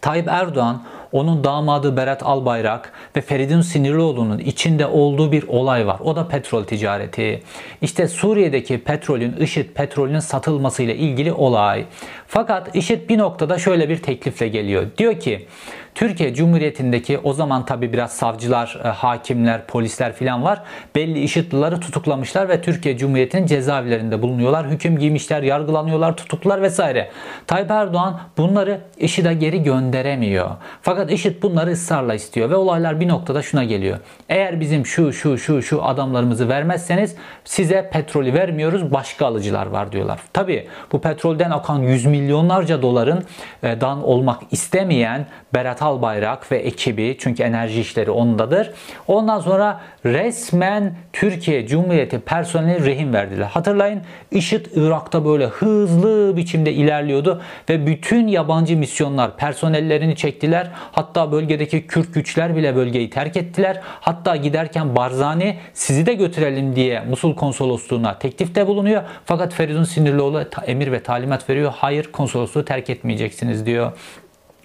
Tayyip 0.00 0.28
Erdoğan 0.28 0.82
onun 1.12 1.44
damadı 1.44 1.96
Berat 1.96 2.22
Albayrak 2.22 2.92
ve 3.16 3.20
Feridun 3.20 3.60
Sinirlioğlu'nun 3.60 4.38
içinde 4.38 4.86
olduğu 4.86 5.32
bir 5.32 5.48
olay 5.48 5.86
var. 5.86 5.96
O 6.00 6.16
da 6.16 6.28
petrol 6.28 6.64
ticareti. 6.64 7.42
İşte 7.82 8.08
Suriye'deki 8.08 8.78
petrolün, 8.78 9.36
IŞİD 9.36 9.70
petrolünün 9.70 10.20
satılmasıyla 10.20 10.94
ilgili 10.94 11.32
olay. 11.32 11.84
Fakat 12.26 12.76
IŞİD 12.76 13.08
bir 13.08 13.18
noktada 13.18 13.58
şöyle 13.58 13.88
bir 13.88 13.96
teklifle 13.96 14.48
geliyor. 14.48 14.86
Diyor 14.98 15.20
ki 15.20 15.46
Türkiye 15.94 16.34
Cumhuriyeti'ndeki 16.34 17.18
o 17.18 17.32
zaman 17.32 17.64
tabi 17.64 17.92
biraz 17.92 18.12
savcılar, 18.12 18.80
e, 18.84 18.88
hakimler, 18.88 19.66
polisler 19.66 20.12
filan 20.12 20.44
var. 20.44 20.62
Belli 20.94 21.20
IŞİD'lileri 21.20 21.80
tutuklamışlar 21.80 22.48
ve 22.48 22.60
Türkiye 22.60 22.96
Cumhuriyeti'nin 22.96 23.46
cezaevlerinde 23.46 24.22
bulunuyorlar. 24.22 24.70
Hüküm 24.70 24.98
giymişler, 24.98 25.42
yargılanıyorlar, 25.42 26.16
tutuklar 26.16 26.62
vesaire. 26.62 27.10
Tayyip 27.46 27.70
Erdoğan 27.70 28.20
bunları 28.38 28.80
IŞİD'e 28.98 29.34
geri 29.34 29.62
gönderemiyor. 29.62 30.50
Fakat 30.82 31.12
IŞİD 31.12 31.42
bunları 31.42 31.70
ısrarla 31.70 32.14
istiyor 32.14 32.50
ve 32.50 32.56
olaylar 32.56 33.00
bir 33.00 33.08
noktada 33.08 33.42
şuna 33.42 33.64
geliyor. 33.64 33.98
Eğer 34.28 34.60
bizim 34.60 34.86
şu 34.86 35.12
şu 35.12 35.38
şu 35.38 35.62
şu 35.62 35.84
adamlarımızı 35.84 36.48
vermezseniz 36.48 37.16
size 37.44 37.90
petrolü 37.92 38.34
vermiyoruz 38.34 38.92
başka 38.92 39.26
alıcılar 39.26 39.66
var 39.66 39.92
diyorlar. 39.92 40.20
Tabi 40.32 40.68
bu 40.92 41.00
petrolden 41.00 41.50
akan 41.50 41.78
yüz 41.78 42.06
milyonlarca 42.06 42.82
doların 42.82 43.24
e, 43.62 43.80
dan 43.80 44.04
olmak 44.04 44.42
istemeyen 44.50 45.26
Berat 45.54 45.82
Albayrak 45.82 46.52
ve 46.52 46.56
ekibi 46.56 47.16
çünkü 47.20 47.42
enerji 47.42 47.80
işleri 47.80 48.10
ondadır. 48.10 48.70
Ondan 49.06 49.40
sonra 49.40 49.80
resmen 50.04 50.94
Türkiye 51.12 51.66
Cumhuriyeti 51.66 52.18
personeli 52.18 52.86
rehin 52.86 53.12
verdiler. 53.12 53.44
Hatırlayın 53.44 54.00
IŞİD 54.30 54.66
Irak'ta 54.74 55.24
böyle 55.24 55.46
hızlı 55.46 56.36
biçimde 56.36 56.72
ilerliyordu 56.72 57.42
ve 57.68 57.86
bütün 57.86 58.26
yabancı 58.26 58.76
misyonlar 58.76 59.36
personellerini 59.36 60.16
çektiler. 60.16 60.70
Hatta 60.92 61.32
bölgedeki 61.32 61.86
Kürt 61.86 62.14
güçler 62.14 62.56
bile 62.56 62.76
bölgeyi 62.76 63.10
terk 63.10 63.36
ettiler. 63.36 63.80
Hatta 63.82 64.36
giderken 64.36 64.96
Barzani 64.96 65.56
sizi 65.74 66.06
de 66.06 66.14
götürelim 66.14 66.76
diye 66.76 67.00
Musul 67.00 67.34
konsolosluğuna 67.36 68.18
teklifte 68.18 68.66
bulunuyor. 68.66 69.02
Fakat 69.24 69.54
Feridun 69.54 69.84
Sinirlioğlu 69.84 70.44
emir 70.66 70.92
ve 70.92 71.02
talimat 71.02 71.50
veriyor. 71.50 71.72
Hayır 71.76 72.12
konsolosluğu 72.12 72.64
terk 72.64 72.90
etmeyeceksiniz 72.90 73.66
diyor. 73.66 73.92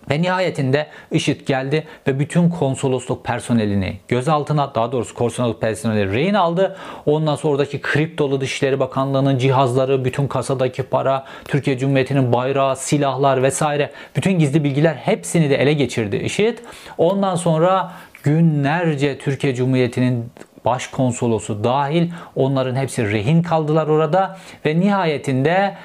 Ve 0.10 0.22
nihayetinde 0.22 0.88
IŞİD 1.12 1.48
geldi 1.48 1.84
ve 2.08 2.20
bütün 2.20 2.50
konsolosluk 2.50 3.26
personelini 3.26 3.98
gözaltına 4.08 4.76
daha 4.76 4.92
doğrusu 4.92 5.16
konsolosluk 5.16 5.62
personeli 5.62 6.14
rehin 6.14 6.34
aldı. 6.34 6.76
Ondan 7.06 7.36
sonra 7.36 7.54
oradaki 7.54 7.82
kriptolu 7.82 8.42
Dışişleri 8.42 8.80
Bakanlığı'nın 8.80 9.38
cihazları, 9.38 10.06
bütün 10.06 10.28
kasadaki 10.28 10.84
para, 10.84 11.26
Türkiye 11.46 11.78
Cumhuriyeti'nin 11.78 12.34
bayrağı, 12.34 12.76
silahlar 12.76 13.44
vesaire 13.44 13.92
bütün 14.16 14.40
gizli 14.40 14.64
bilgiler 14.64 14.96
hepsini 14.96 15.50
de 15.50 15.56
ele 15.56 15.74
geçirdi 15.74 16.16
IŞİD. 16.16 16.58
Ondan 16.98 17.36
sonra 17.36 17.92
günlerce 18.24 19.18
Türkiye 19.18 19.56
Cumhuriyeti'nin 19.56 20.32
başkonsolosu 20.66 21.64
dahil 21.64 22.12
onların 22.36 22.76
hepsi 22.76 23.12
rehin 23.12 23.44
kaldılar 23.44 23.88
orada 23.88 24.38
ve 24.66 24.80
nihayetinde 24.80 25.76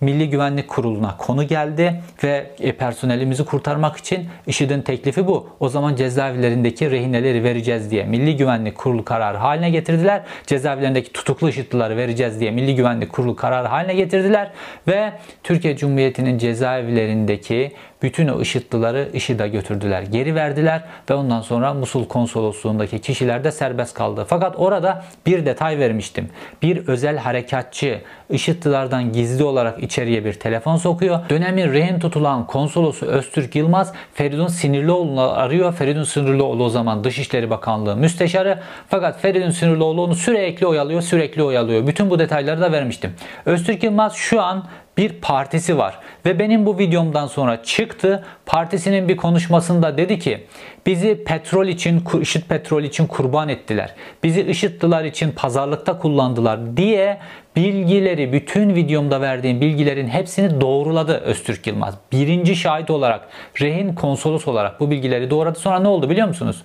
Milli 0.00 0.30
Güvenlik 0.30 0.68
Kurulu'na 0.68 1.16
konu 1.16 1.46
geldi 1.46 2.02
ve 2.24 2.50
e, 2.60 2.72
personelimizi 2.72 3.44
kurtarmak 3.44 3.96
için 3.96 4.28
IŞİD'in 4.46 4.82
teklifi 4.82 5.26
bu. 5.26 5.48
O 5.60 5.68
zaman 5.68 5.96
cezaevlerindeki 5.96 6.90
rehineleri 6.90 7.44
vereceğiz 7.44 7.90
diye 7.90 8.04
Milli 8.04 8.36
Güvenlik 8.36 8.78
Kurulu 8.78 9.04
kararı 9.04 9.38
haline 9.38 9.70
getirdiler. 9.70 10.22
Cezaevlerindeki 10.46 11.12
tutuklu 11.12 11.48
IŞİD'lileri 11.48 11.96
vereceğiz 11.96 12.40
diye 12.40 12.50
Milli 12.50 12.74
Güvenlik 12.74 13.12
Kurulu 13.12 13.36
kararı 13.36 13.68
haline 13.68 13.94
getirdiler 13.94 14.50
ve 14.88 15.12
Türkiye 15.42 15.76
Cumhuriyeti'nin 15.76 16.38
cezaevlerindeki 16.38 17.72
bütün 18.02 18.28
o 18.28 18.40
IŞİD'lileri 18.40 19.16
IŞİD'e 19.16 19.48
götürdüler. 19.48 20.02
Geri 20.02 20.34
verdiler 20.34 20.84
ve 21.10 21.14
ondan 21.14 21.40
sonra 21.40 21.74
Musul 21.74 22.08
konsolosluğundaki 22.08 22.98
kişiler 22.98 23.44
de 23.44 23.52
serbest 23.52 23.94
kaldı. 23.94 24.24
Fakat 24.28 24.54
orada 24.58 25.04
bir 25.26 25.46
detay 25.46 25.78
vermiştim. 25.78 26.28
Bir 26.62 26.88
özel 26.88 27.16
harekatçı 27.16 28.00
IŞİD'lilerden 28.30 29.12
gizli 29.12 29.44
olarak 29.44 29.82
içeriye 29.86 30.24
bir 30.24 30.32
telefon 30.32 30.76
sokuyor. 30.76 31.18
Dönemin 31.30 31.72
rehin 31.72 31.98
tutulan 31.98 32.46
konsolosu 32.46 33.06
Öztürk 33.06 33.54
Yılmaz 33.56 33.92
Feridun 34.14 34.46
Sinirlioğlu'nu 34.46 35.30
arıyor. 35.30 35.72
Feridun 35.72 36.04
Sinirlioğlu 36.04 36.64
o 36.64 36.68
zaman 36.68 37.04
Dışişleri 37.04 37.50
Bakanlığı 37.50 37.96
müsteşarı. 37.96 38.58
Fakat 38.88 39.20
Feridun 39.20 39.50
Sinirlioğlu 39.50 40.02
onu 40.02 40.14
sürekli 40.14 40.66
oyalıyor, 40.66 41.02
sürekli 41.02 41.42
oyalıyor. 41.42 41.86
Bütün 41.86 42.10
bu 42.10 42.18
detayları 42.18 42.60
da 42.60 42.72
vermiştim. 42.72 43.14
Öztürk 43.44 43.82
Yılmaz 43.82 44.14
şu 44.14 44.42
an 44.42 44.64
bir 44.96 45.12
partisi 45.12 45.78
var. 45.78 45.98
Ve 46.26 46.38
benim 46.38 46.66
bu 46.66 46.78
videomdan 46.78 47.26
sonra 47.26 47.62
çıktı. 47.62 48.24
Partisinin 48.46 49.08
bir 49.08 49.16
konuşmasında 49.16 49.98
dedi 49.98 50.18
ki 50.18 50.46
bizi 50.86 51.24
petrol 51.24 51.66
için, 51.66 52.04
IŞİD 52.20 52.42
petrol 52.42 52.82
için 52.82 53.06
kurban 53.06 53.48
ettiler. 53.48 53.94
Bizi 54.22 54.42
IŞİD'lılar 54.42 55.04
için 55.04 55.30
pazarlıkta 55.30 55.98
kullandılar 55.98 56.76
diye 56.76 57.18
bilgileri, 57.56 58.32
bütün 58.32 58.74
videomda 58.74 59.20
verdiğim 59.20 59.60
bilgilerin 59.60 60.08
hepsini 60.08 60.60
doğruladı 60.60 61.18
Öztürk 61.18 61.66
Yılmaz. 61.66 61.94
Birinci 62.12 62.56
şahit 62.56 62.90
olarak, 62.90 63.28
rehin 63.60 63.94
konsolos 63.94 64.48
olarak 64.48 64.80
bu 64.80 64.90
bilgileri 64.90 65.30
doğradı. 65.30 65.58
Sonra 65.58 65.78
ne 65.78 65.88
oldu 65.88 66.10
biliyor 66.10 66.28
musunuz? 66.28 66.62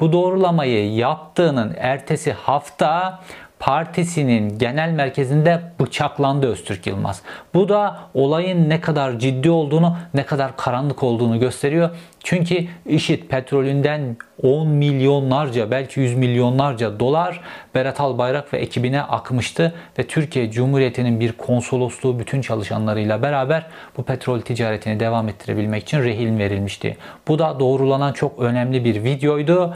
Bu 0.00 0.12
doğrulamayı 0.12 0.94
yaptığının 0.94 1.74
ertesi 1.78 2.32
hafta 2.32 3.20
Partisi'nin 3.60 4.58
genel 4.58 4.90
merkezinde 4.90 5.60
bıçaklandı 5.80 6.46
Öztürk 6.46 6.86
Yılmaz. 6.86 7.22
Bu 7.54 7.68
da 7.68 7.98
olayın 8.14 8.68
ne 8.68 8.80
kadar 8.80 9.18
ciddi 9.18 9.50
olduğunu, 9.50 9.96
ne 10.14 10.26
kadar 10.26 10.56
karanlık 10.56 11.02
olduğunu 11.02 11.40
gösteriyor. 11.40 11.90
Çünkü 12.24 12.66
IŞİD 12.86 13.22
petrolünden 13.22 14.16
10 14.42 14.68
milyonlarca 14.68 15.70
belki 15.70 16.00
100 16.00 16.14
milyonlarca 16.14 17.00
dolar 17.00 17.40
Berat 17.74 18.00
Albayrak 18.00 18.52
ve 18.52 18.58
ekibine 18.58 19.02
akmıştı 19.02 19.74
ve 19.98 20.06
Türkiye 20.06 20.50
Cumhuriyeti'nin 20.50 21.20
bir 21.20 21.32
konsolosluğu 21.32 22.18
bütün 22.18 22.40
çalışanlarıyla 22.40 23.22
beraber 23.22 23.66
bu 23.96 24.02
petrol 24.02 24.40
ticaretini 24.40 25.00
devam 25.00 25.28
ettirebilmek 25.28 25.82
için 25.82 26.02
rehin 26.02 26.38
verilmişti. 26.38 26.96
Bu 27.28 27.38
da 27.38 27.60
doğrulanan 27.60 28.12
çok 28.12 28.38
önemli 28.38 28.84
bir 28.84 29.04
videoydu. 29.04 29.74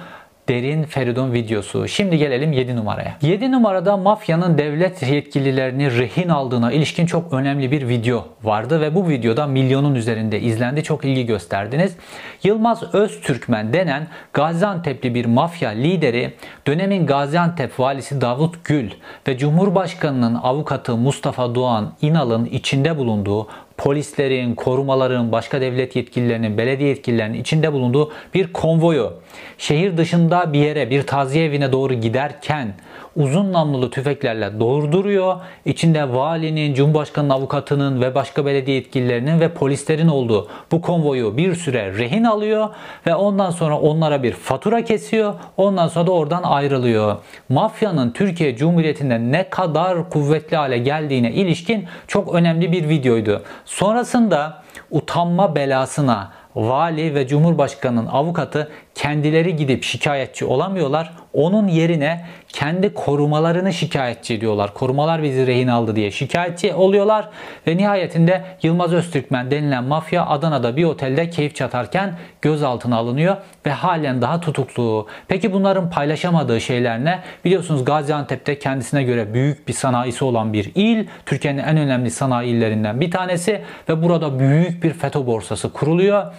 Derin 0.48 0.82
Feridun 0.82 1.32
videosu. 1.32 1.88
Şimdi 1.88 2.18
gelelim 2.18 2.52
7 2.52 2.76
numaraya. 2.76 3.16
7 3.22 3.52
numarada 3.52 3.96
mafyanın 3.96 4.58
devlet 4.58 5.02
yetkililerini 5.02 5.98
rehin 5.98 6.28
aldığına 6.28 6.72
ilişkin 6.72 7.06
çok 7.06 7.32
önemli 7.32 7.70
bir 7.70 7.88
video 7.88 8.26
vardı 8.42 8.80
ve 8.80 8.94
bu 8.94 9.08
videoda 9.08 9.46
milyonun 9.46 9.94
üzerinde 9.94 10.40
izlendi. 10.40 10.82
Çok 10.82 11.04
ilgi 11.04 11.26
gösterdiniz. 11.26 11.96
Yılmaz 12.42 12.94
Öztürkmen 12.94 13.72
denen 13.72 14.06
Gaziantep'li 14.32 15.14
bir 15.14 15.24
mafya 15.24 15.70
lideri 15.70 16.34
dönemin 16.66 17.06
Gaziantep 17.06 17.80
valisi 17.80 18.20
Davut 18.20 18.64
Gül 18.64 18.90
ve 19.28 19.38
Cumhurbaşkanının 19.38 20.34
avukatı 20.34 20.96
Mustafa 20.96 21.54
Doğan 21.54 21.92
İnal'ın 22.02 22.44
içinde 22.44 22.98
bulunduğu 22.98 23.48
polislerin, 23.76 24.54
korumaların, 24.54 25.32
başka 25.32 25.60
devlet 25.60 25.96
yetkililerinin, 25.96 26.58
belediye 26.58 26.88
yetkililerinin 26.88 27.40
içinde 27.40 27.72
bulunduğu 27.72 28.12
bir 28.34 28.52
konvoyu 28.52 29.12
şehir 29.58 29.96
dışında 29.96 30.52
bir 30.52 30.58
yere, 30.58 30.90
bir 30.90 31.02
taziye 31.02 31.44
evine 31.44 31.72
doğru 31.72 31.94
giderken 31.94 32.74
uzun 33.16 33.52
namlulu 33.52 33.90
tüfeklerle 33.90 34.60
durduruyor. 34.60 35.36
İçinde 35.64 36.12
valinin, 36.12 36.74
cumhurbaşkanının 36.74 37.30
avukatının 37.30 38.00
ve 38.00 38.14
başka 38.14 38.46
belediye 38.46 38.76
yetkililerinin 38.76 39.40
ve 39.40 39.48
polislerin 39.48 40.08
olduğu 40.08 40.48
bu 40.72 40.80
konvoyu 40.80 41.36
bir 41.36 41.54
süre 41.54 41.98
rehin 41.98 42.24
alıyor 42.24 42.68
ve 43.06 43.14
ondan 43.14 43.50
sonra 43.50 43.78
onlara 43.78 44.22
bir 44.22 44.32
fatura 44.32 44.84
kesiyor. 44.84 45.34
Ondan 45.56 45.88
sonra 45.88 46.06
da 46.06 46.12
oradan 46.12 46.42
ayrılıyor. 46.42 47.16
Mafyanın 47.48 48.10
Türkiye 48.10 48.56
Cumhuriyeti'nde 48.56 49.18
ne 49.18 49.48
kadar 49.50 50.10
kuvvetli 50.10 50.56
hale 50.56 50.78
geldiğine 50.78 51.32
ilişkin 51.32 51.84
çok 52.06 52.34
önemli 52.34 52.72
bir 52.72 52.88
videoydu. 52.88 53.42
Sonrasında 53.64 54.62
utanma 54.90 55.56
belasına 55.56 56.32
vali 56.54 57.14
ve 57.14 57.26
cumhurbaşkanının 57.26 58.06
avukatı 58.06 58.68
kendileri 58.94 59.56
gidip 59.56 59.84
şikayetçi 59.84 60.44
olamıyorlar. 60.44 61.12
Onun 61.32 61.68
yerine 61.68 62.24
kendi 62.48 62.94
korumalarını 62.94 63.72
şikayetçi 63.72 64.34
ediyorlar. 64.34 64.74
Korumalar 64.74 65.22
bizi 65.22 65.46
rehin 65.46 65.68
aldı 65.68 65.96
diye 65.96 66.10
şikayetçi 66.10 66.74
oluyorlar 66.74 67.28
ve 67.66 67.76
nihayetinde 67.76 68.44
Yılmaz 68.62 68.92
Öztürkmen 68.92 69.50
denilen 69.50 69.84
mafya 69.84 70.26
Adana'da 70.26 70.76
bir 70.76 70.84
otelde 70.84 71.30
keyif 71.30 71.54
çatarken 71.54 72.14
gözaltına 72.42 72.96
alınıyor 72.96 73.36
ve 73.66 73.70
halen 73.70 74.22
daha 74.22 74.40
tutuklu. 74.40 75.06
Peki 75.28 75.52
bunların 75.52 75.90
paylaşamadığı 75.90 76.60
şeyler 76.60 77.04
ne? 77.04 77.18
Biliyorsunuz 77.44 77.84
Gaziantep'te 77.84 78.58
kendisine 78.58 79.02
göre 79.02 79.34
büyük 79.34 79.68
bir 79.68 79.72
sanayisi 79.72 80.24
olan 80.24 80.52
bir 80.52 80.72
il, 80.74 81.06
Türkiye'nin 81.26 81.62
en 81.62 81.76
önemli 81.76 82.10
sanayi 82.10 82.54
illerinden 82.54 83.00
bir 83.00 83.10
tanesi 83.10 83.60
ve 83.88 84.02
burada 84.02 84.38
büyük 84.38 84.82
bir 84.82 84.92
FETÖ 84.92 85.26
borsası 85.26 85.72
kuruluyor 85.72 86.32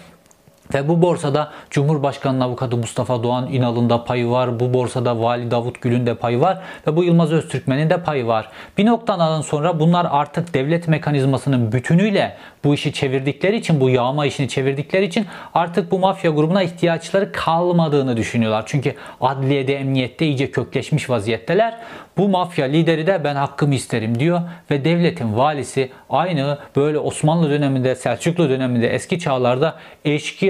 ve 0.74 0.88
bu 0.88 1.02
borsada 1.02 1.50
Cumhurbaşkanı 1.70 2.44
avukatı 2.44 2.76
Mustafa 2.76 3.22
Doğan 3.22 3.52
İnal'ın 3.52 3.90
da 3.90 4.04
payı 4.04 4.30
var. 4.30 4.60
Bu 4.60 4.74
borsada 4.74 5.20
Vali 5.20 5.50
Davut 5.50 5.80
Gül'ün 5.80 6.06
de 6.06 6.14
payı 6.14 6.40
var. 6.40 6.58
Ve 6.86 6.96
bu 6.96 7.04
Yılmaz 7.04 7.32
Öztürkmen'in 7.32 7.90
de 7.90 8.02
payı 8.02 8.26
var. 8.26 8.48
Bir 8.78 8.86
noktadan 8.86 9.40
sonra 9.40 9.80
bunlar 9.80 10.06
artık 10.10 10.54
devlet 10.54 10.88
mekanizmasının 10.88 11.72
bütünüyle 11.72 12.36
bu 12.64 12.74
işi 12.74 12.92
çevirdikleri 12.92 13.56
için, 13.56 13.80
bu 13.80 13.90
yağma 13.90 14.26
işini 14.26 14.48
çevirdikleri 14.48 15.04
için 15.04 15.26
artık 15.54 15.90
bu 15.90 15.98
mafya 15.98 16.30
grubuna 16.30 16.62
ihtiyaçları 16.62 17.32
kalmadığını 17.32 18.16
düşünüyorlar. 18.16 18.62
Çünkü 18.66 18.94
adliyede, 19.20 19.76
emniyette 19.76 20.26
iyice 20.26 20.50
kökleşmiş 20.50 21.10
vaziyetteler. 21.10 21.78
Bu 22.18 22.28
mafya 22.28 22.66
lideri 22.66 23.06
de 23.06 23.24
ben 23.24 23.34
hakkımı 23.34 23.74
isterim 23.74 24.18
diyor 24.18 24.40
ve 24.70 24.84
devletin 24.84 25.36
valisi 25.36 25.90
aynı 26.10 26.58
böyle 26.76 26.98
Osmanlı 26.98 27.50
döneminde, 27.50 27.94
Selçuklu 27.94 28.48
döneminde 28.48 28.88
eski 28.88 29.18
çağlarda 29.18 29.74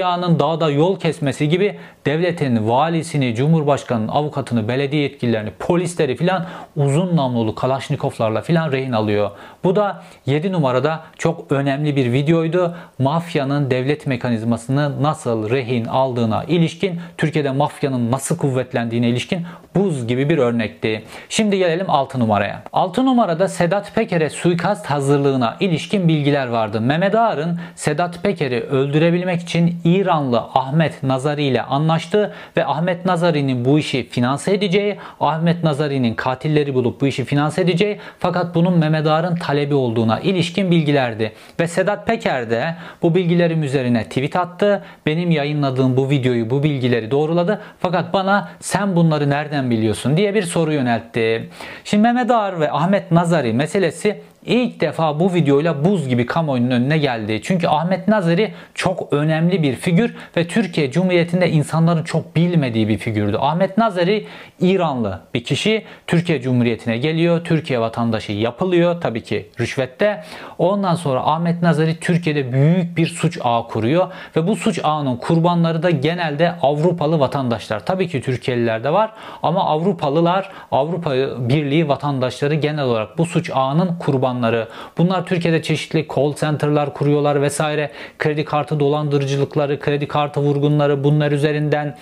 eşkıyanın 0.06 0.38
dağda 0.38 0.70
yol 0.70 1.00
kesmesi 1.00 1.48
gibi 1.48 1.78
devletin 2.06 2.68
valisini, 2.68 3.34
cumhurbaşkanının 3.34 4.08
avukatını, 4.08 4.68
belediye 4.68 5.02
yetkililerini, 5.02 5.50
polisleri 5.58 6.16
filan 6.16 6.46
uzun 6.76 7.16
namlulu 7.16 7.54
kalaşnikovlarla 7.54 8.42
filan 8.42 8.72
rehin 8.72 8.92
alıyor. 8.92 9.30
Bu 9.64 9.76
da 9.76 10.02
7 10.26 10.52
numarada 10.52 11.00
çok 11.18 11.52
önemli 11.52 11.96
bir 11.96 12.12
videoydu. 12.12 12.74
Mafyanın 12.98 13.70
devlet 13.70 14.06
mekanizmasını 14.06 15.02
nasıl 15.02 15.50
rehin 15.50 15.84
aldığına 15.84 16.44
ilişkin, 16.44 17.00
Türkiye'de 17.18 17.50
mafyanın 17.50 18.10
nasıl 18.10 18.36
kuvvetlendiğine 18.36 19.08
ilişkin 19.08 19.46
buz 19.74 20.06
gibi 20.06 20.28
bir 20.30 20.38
örnekti. 20.38 21.04
Şimdi 21.28 21.58
gelelim 21.58 21.90
6 21.90 22.20
numaraya. 22.20 22.62
6 22.72 23.06
numarada 23.06 23.48
Sedat 23.48 23.94
Peker'e 23.94 24.30
suikast 24.30 24.86
hazırlığına 24.86 25.56
ilişkin 25.60 26.08
bilgiler 26.08 26.46
vardı. 26.46 26.80
Mehmet 26.80 27.14
Ağar'ın 27.14 27.60
Sedat 27.74 28.22
Peker'i 28.22 28.60
öldürebilmek 28.60 29.42
için 29.42 29.80
İranlı 29.84 30.38
Ahmet 30.38 31.02
Nazari 31.02 31.44
ile 31.44 31.62
anlaştı 31.96 32.32
ve 32.56 32.66
Ahmet 32.66 33.06
Nazari'nin 33.06 33.64
bu 33.64 33.78
işi 33.78 34.08
finanse 34.08 34.54
edeceği, 34.54 34.96
Ahmet 35.20 35.64
Nazari'nin 35.64 36.14
katilleri 36.14 36.74
bulup 36.74 37.00
bu 37.00 37.06
işi 37.06 37.24
finanse 37.24 37.62
edeceği 37.62 37.98
fakat 38.18 38.54
bunun 38.54 38.78
Mehmet 38.78 39.06
Ağar'ın 39.06 39.36
talebi 39.36 39.74
olduğuna 39.74 40.20
ilişkin 40.20 40.70
bilgilerdi. 40.70 41.32
Ve 41.60 41.68
Sedat 41.68 42.06
Peker 42.06 42.50
de 42.50 42.74
bu 43.02 43.14
bilgilerim 43.14 43.62
üzerine 43.62 44.04
tweet 44.04 44.36
attı. 44.36 44.82
Benim 45.06 45.30
yayınladığım 45.30 45.96
bu 45.96 46.10
videoyu, 46.10 46.50
bu 46.50 46.62
bilgileri 46.62 47.10
doğruladı. 47.10 47.60
Fakat 47.80 48.12
bana 48.12 48.48
sen 48.60 48.96
bunları 48.96 49.30
nereden 49.30 49.70
biliyorsun 49.70 50.16
diye 50.16 50.34
bir 50.34 50.42
soru 50.42 50.72
yöneltti. 50.72 51.50
Şimdi 51.84 52.02
Mehmet 52.02 52.30
Ağar 52.30 52.60
ve 52.60 52.72
Ahmet 52.72 53.10
Nazari 53.10 53.52
meselesi 53.52 54.20
ilk 54.46 54.80
defa 54.80 55.20
bu 55.20 55.34
videoyla 55.34 55.84
buz 55.84 56.08
gibi 56.08 56.26
kamuoyunun 56.26 56.70
önüne 56.70 56.98
geldi. 56.98 57.40
Çünkü 57.42 57.68
Ahmet 57.68 58.08
Nazari 58.08 58.54
çok 58.74 59.12
önemli 59.12 59.62
bir 59.62 59.74
figür 59.74 60.14
ve 60.36 60.48
Türkiye 60.48 60.90
Cumhuriyeti'nde 60.90 61.50
insanların 61.50 62.04
çok 62.04 62.36
bilmediği 62.36 62.88
bir 62.88 62.98
figürdü. 62.98 63.36
Ahmet 63.40 63.78
Nazari 63.78 64.26
İranlı 64.60 65.20
bir 65.34 65.44
kişi 65.44 65.84
Türkiye 66.06 66.40
Cumhuriyeti'ne 66.40 66.98
geliyor. 66.98 67.44
Türkiye 67.44 67.80
vatandaşı 67.80 68.32
yapılıyor 68.32 69.00
tabii 69.00 69.22
ki 69.22 69.50
rüşvette. 69.60 70.22
Ondan 70.58 70.94
sonra 70.94 71.20
Ahmet 71.26 71.62
Nazari 71.62 72.00
Türkiye'de 72.00 72.52
büyük 72.52 72.96
bir 72.96 73.06
suç 73.06 73.38
ağı 73.42 73.68
kuruyor 73.68 74.12
ve 74.36 74.46
bu 74.46 74.56
suç 74.56 74.80
ağının 74.84 75.16
kurbanları 75.16 75.82
da 75.82 75.90
genelde 75.90 76.52
Avrupalı 76.62 77.20
vatandaşlar. 77.20 77.86
Tabii 77.86 78.08
ki 78.08 78.20
Türkiye'liler 78.20 78.84
de 78.84 78.92
var 78.92 79.12
ama 79.42 79.64
Avrupalılar, 79.64 80.50
Avrupa 80.72 81.14
Birliği 81.48 81.88
vatandaşları 81.88 82.54
genel 82.54 82.84
olarak 82.84 83.18
bu 83.18 83.26
suç 83.26 83.50
ağının 83.54 83.98
kurbanları 83.98 84.35
alanları. 84.36 84.68
Bunlar 84.98 85.26
Türkiye'de 85.26 85.62
çeşitli 85.62 86.06
call 86.16 86.34
center'lar 86.34 86.94
kuruyorlar 86.94 87.42
vesaire. 87.42 87.90
Kredi 88.18 88.44
kartı 88.44 88.80
dolandırıcılıkları, 88.80 89.80
kredi 89.80 90.08
kartı 90.08 90.40
vurgunları 90.40 91.04
bunlar 91.04 91.32
üzerinden 91.32 91.96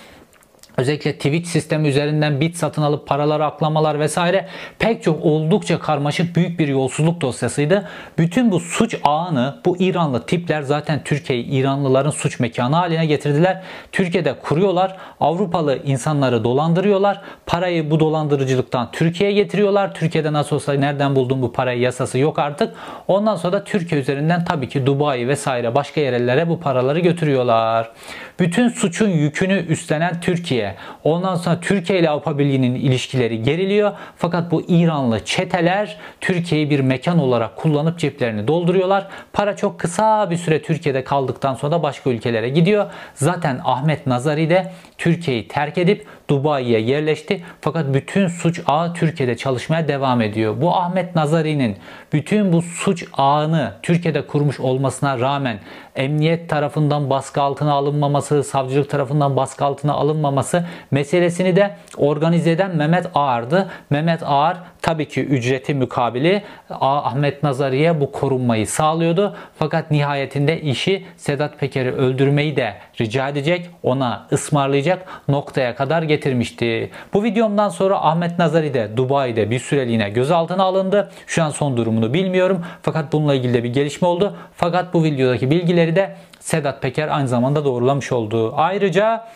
Özellikle 0.77 1.13
Twitch 1.13 1.47
sistemi 1.47 1.87
üzerinden 1.87 2.41
bit 2.41 2.57
satın 2.57 2.81
alıp 2.81 3.07
paraları 3.07 3.45
aklamalar 3.45 3.99
vesaire 3.99 4.47
pek 4.79 5.03
çok 5.03 5.25
oldukça 5.25 5.79
karmaşık 5.79 6.35
büyük 6.35 6.59
bir 6.59 6.67
yolsuzluk 6.67 7.21
dosyasıydı. 7.21 7.87
Bütün 8.17 8.51
bu 8.51 8.59
suç 8.59 8.97
ağını 9.03 9.59
bu 9.65 9.77
İranlı 9.79 10.25
tipler 10.25 10.61
zaten 10.61 11.03
Türkiye'yi 11.03 11.45
İranlıların 11.45 12.09
suç 12.09 12.39
mekanı 12.39 12.75
haline 12.75 13.05
getirdiler. 13.05 13.61
Türkiye'de 13.91 14.33
kuruyorlar. 14.33 14.97
Avrupalı 15.19 15.79
insanları 15.85 16.43
dolandırıyorlar. 16.43 17.21
Parayı 17.45 17.91
bu 17.91 17.99
dolandırıcılıktan 17.99 18.91
Türkiye'ye 18.91 19.35
getiriyorlar. 19.35 19.93
Türkiye'de 19.93 20.33
nasıl 20.33 20.55
olsa 20.55 20.73
nereden 20.73 21.15
buldun 21.15 21.41
bu 21.41 21.51
parayı 21.51 21.79
yasası 21.79 22.17
yok 22.17 22.39
artık. 22.39 22.73
Ondan 23.07 23.35
sonra 23.35 23.53
da 23.53 23.63
Türkiye 23.63 24.01
üzerinden 24.01 24.45
tabii 24.45 24.69
ki 24.69 24.85
Dubai 24.85 25.27
vesaire 25.27 25.75
başka 25.75 26.01
yerlere 26.01 26.49
bu 26.49 26.59
paraları 26.59 26.99
götürüyorlar. 26.99 27.91
Bütün 28.39 28.69
suçun 28.69 29.09
yükünü 29.09 29.65
üstlenen 29.67 30.21
Türkiye. 30.21 30.75
Ondan 31.03 31.35
sonra 31.35 31.59
Türkiye 31.59 31.99
ile 31.99 32.09
Avrupa 32.09 32.39
Birliği'nin 32.39 32.75
ilişkileri 32.75 33.43
geriliyor. 33.43 33.91
Fakat 34.17 34.51
bu 34.51 34.63
İranlı 34.67 35.25
çeteler 35.25 35.97
Türkiye'yi 36.21 36.69
bir 36.69 36.79
mekan 36.79 37.19
olarak 37.19 37.55
kullanıp 37.55 37.99
ceplerini 37.99 38.47
dolduruyorlar. 38.47 39.07
Para 39.33 39.55
çok 39.55 39.79
kısa 39.79 40.29
bir 40.29 40.37
süre 40.37 40.61
Türkiye'de 40.61 41.03
kaldıktan 41.03 41.55
sonra 41.55 41.71
da 41.71 41.83
başka 41.83 42.09
ülkelere 42.09 42.49
gidiyor. 42.49 42.85
Zaten 43.13 43.61
Ahmet 43.63 44.07
Nazari 44.07 44.49
de 44.49 44.71
Türkiye'yi 44.97 45.47
terk 45.47 45.77
edip 45.77 46.05
Dubai'ye 46.29 46.79
yerleşti. 46.79 47.43
Fakat 47.61 47.93
bütün 47.93 48.27
suç 48.27 48.61
ağı 48.67 48.93
Türkiye'de 48.93 49.37
çalışmaya 49.37 49.87
devam 49.87 50.21
ediyor. 50.21 50.61
Bu 50.61 50.75
Ahmet 50.75 51.15
Nazari'nin 51.15 51.77
bütün 52.13 52.53
bu 52.53 52.61
suç 52.61 53.05
ağını 53.13 53.73
Türkiye'de 53.83 54.27
kurmuş 54.27 54.59
olmasına 54.59 55.19
rağmen 55.19 55.59
emniyet 55.95 56.49
tarafından 56.49 57.09
baskı 57.09 57.41
altına 57.41 57.73
alınmaması, 57.73 58.43
savcılık 58.43 58.89
tarafından 58.89 59.35
baskı 59.35 59.65
altına 59.65 59.93
alınmaması 59.93 60.65
meselesini 60.91 61.55
de 61.55 61.75
organize 61.97 62.51
eden 62.51 62.75
Mehmet 62.75 63.05
Ağar'dı. 63.13 63.69
Mehmet 63.89 64.23
Ağar 64.23 64.57
tabii 64.85 65.07
ki 65.07 65.21
ücreti 65.21 65.73
mukabili 65.73 66.41
Ahmet 66.69 67.43
Nazari'ye 67.43 68.01
bu 68.01 68.11
korunmayı 68.11 68.67
sağlıyordu. 68.67 69.35
Fakat 69.59 69.91
nihayetinde 69.91 70.61
işi 70.61 71.05
Sedat 71.17 71.59
Peker'i 71.59 71.91
öldürmeyi 71.91 72.55
de 72.55 72.73
rica 73.01 73.29
edecek, 73.29 73.69
ona 73.83 74.27
ısmarlayacak 74.31 75.05
noktaya 75.27 75.75
kadar 75.75 76.03
getirmişti. 76.03 76.91
Bu 77.13 77.23
videomdan 77.23 77.69
sonra 77.69 78.05
Ahmet 78.05 78.39
Nazari 78.39 78.73
de 78.73 78.97
Dubai'de 78.97 79.51
bir 79.51 79.59
süreliğine 79.59 80.09
gözaltına 80.09 80.63
alındı. 80.63 81.11
Şu 81.27 81.43
an 81.43 81.49
son 81.49 81.77
durumunu 81.77 82.13
bilmiyorum. 82.13 82.65
Fakat 82.81 83.13
bununla 83.13 83.35
ilgili 83.35 83.53
de 83.53 83.63
bir 83.63 83.73
gelişme 83.73 84.07
oldu. 84.07 84.35
Fakat 84.55 84.93
bu 84.93 85.03
videodaki 85.03 85.51
bilgileri 85.51 85.95
de 85.95 86.15
Sedat 86.39 86.81
Peker 86.81 87.07
aynı 87.07 87.27
zamanda 87.27 87.65
doğrulamış 87.65 88.11
oldu. 88.11 88.53
Ayrıca 88.55 89.27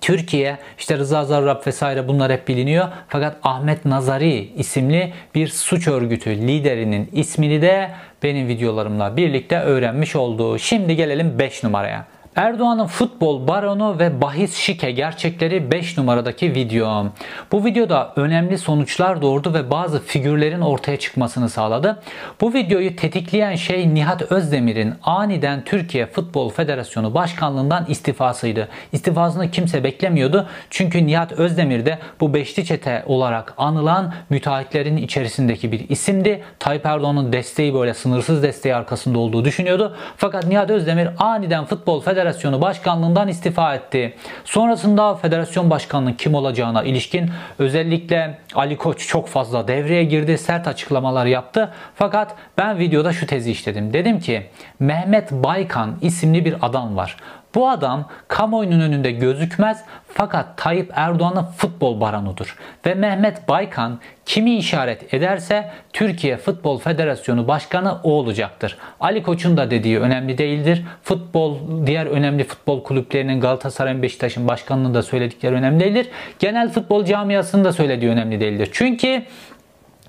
Türkiye, 0.00 0.58
işte 0.78 0.98
Rıza 0.98 1.24
Zarrab 1.24 1.66
vesaire 1.66 2.08
bunlar 2.08 2.32
hep 2.32 2.48
biliniyor. 2.48 2.88
Fakat 3.08 3.36
Ahmet 3.42 3.84
Nazari 3.84 4.52
isimli 4.56 5.12
bir 5.34 5.48
suç 5.48 5.88
örgütü 5.88 6.30
liderinin 6.30 7.08
ismini 7.12 7.62
de 7.62 7.90
benim 8.22 8.48
videolarımla 8.48 9.16
birlikte 9.16 9.58
öğrenmiş 9.58 10.16
oldu. 10.16 10.58
Şimdi 10.58 10.96
gelelim 10.96 11.38
5 11.38 11.62
numaraya. 11.64 12.15
Erdoğan'ın 12.36 12.86
futbol 12.86 13.48
baronu 13.48 13.98
ve 13.98 14.20
bahis 14.20 14.56
şike 14.56 14.90
gerçekleri 14.90 15.70
5 15.70 15.98
numaradaki 15.98 16.54
video. 16.54 17.06
Bu 17.52 17.64
videoda 17.64 18.12
önemli 18.16 18.58
sonuçlar 18.58 19.22
doğurdu 19.22 19.54
ve 19.54 19.70
bazı 19.70 20.02
figürlerin 20.02 20.60
ortaya 20.60 20.96
çıkmasını 20.96 21.48
sağladı. 21.48 22.02
Bu 22.40 22.54
videoyu 22.54 22.96
tetikleyen 22.96 23.54
şey 23.54 23.94
Nihat 23.94 24.32
Özdemir'in 24.32 24.94
aniden 25.02 25.64
Türkiye 25.64 26.06
Futbol 26.06 26.50
Federasyonu 26.50 27.14
Başkanlığından 27.14 27.84
istifasıydı. 27.88 28.68
İstifasını 28.92 29.50
kimse 29.50 29.84
beklemiyordu. 29.84 30.48
Çünkü 30.70 31.06
Nihat 31.06 31.32
Özdemir 31.32 31.86
de 31.86 31.98
bu 32.20 32.34
beşli 32.34 32.64
çete 32.64 33.02
olarak 33.06 33.54
anılan 33.58 34.12
müteahhitlerin 34.30 34.96
içerisindeki 34.96 35.72
bir 35.72 35.88
isimdi. 35.88 36.42
Tayyip 36.58 36.86
Erdoğan'ın 36.86 37.32
desteği 37.32 37.74
böyle 37.74 37.94
sınırsız 37.94 38.42
desteği 38.42 38.74
arkasında 38.74 39.18
olduğu 39.18 39.44
düşünüyordu. 39.44 39.96
Fakat 40.16 40.46
Nihat 40.46 40.70
Özdemir 40.70 41.08
aniden 41.18 41.64
Futbol 41.64 42.00
Federasyonu 42.00 42.25
Federasyonu 42.26 42.60
Başkanlığından 42.60 43.28
istifa 43.28 43.74
etti. 43.74 44.14
Sonrasında 44.44 45.14
federasyon 45.14 45.70
başkanının 45.70 46.12
kim 46.12 46.34
olacağına 46.34 46.82
ilişkin 46.82 47.30
özellikle 47.58 48.38
Ali 48.54 48.76
Koç 48.76 49.08
çok 49.08 49.28
fazla 49.28 49.68
devreye 49.68 50.04
girdi, 50.04 50.38
sert 50.38 50.68
açıklamalar 50.68 51.26
yaptı. 51.26 51.72
Fakat 51.94 52.34
ben 52.58 52.78
videoda 52.78 53.12
şu 53.12 53.26
tezi 53.26 53.50
işledim. 53.50 53.92
Dedim 53.92 54.20
ki 54.20 54.46
Mehmet 54.80 55.32
Baykan 55.32 55.98
isimli 56.00 56.44
bir 56.44 56.56
adam 56.62 56.96
var. 56.96 57.16
Bu 57.54 57.68
adam 57.68 58.08
kamuoyunun 58.28 58.80
önünde 58.80 59.10
gözükmez 59.10 59.84
fakat 60.08 60.56
Tayyip 60.56 60.92
Erdoğan'ın 60.94 61.42
futbol 61.42 62.00
baronudur. 62.00 62.56
Ve 62.86 62.94
Mehmet 62.94 63.48
Baykan 63.48 63.98
kimi 64.26 64.56
işaret 64.56 65.14
ederse 65.14 65.70
Türkiye 65.92 66.36
Futbol 66.36 66.78
Federasyonu 66.78 67.48
Başkanı 67.48 67.98
o 68.02 68.12
olacaktır. 68.12 68.78
Ali 69.00 69.22
Koç'un 69.22 69.56
da 69.56 69.70
dediği 69.70 70.00
önemli 70.00 70.38
değildir. 70.38 70.84
Futbol, 71.02 71.56
diğer 71.86 72.06
önemli 72.06 72.44
futbol 72.44 72.82
kulüplerinin 72.82 73.40
Galatasaray'ın 73.40 74.02
Beşiktaş'ın 74.02 74.48
başkanının 74.48 74.94
da 74.94 75.02
söyledikleri 75.02 75.54
önemli 75.54 75.80
değildir. 75.80 76.08
Genel 76.38 76.72
futbol 76.72 77.04
camiasının 77.04 77.64
da 77.64 77.72
söylediği 77.72 78.10
önemli 78.10 78.40
değildir. 78.40 78.68
Çünkü 78.72 79.22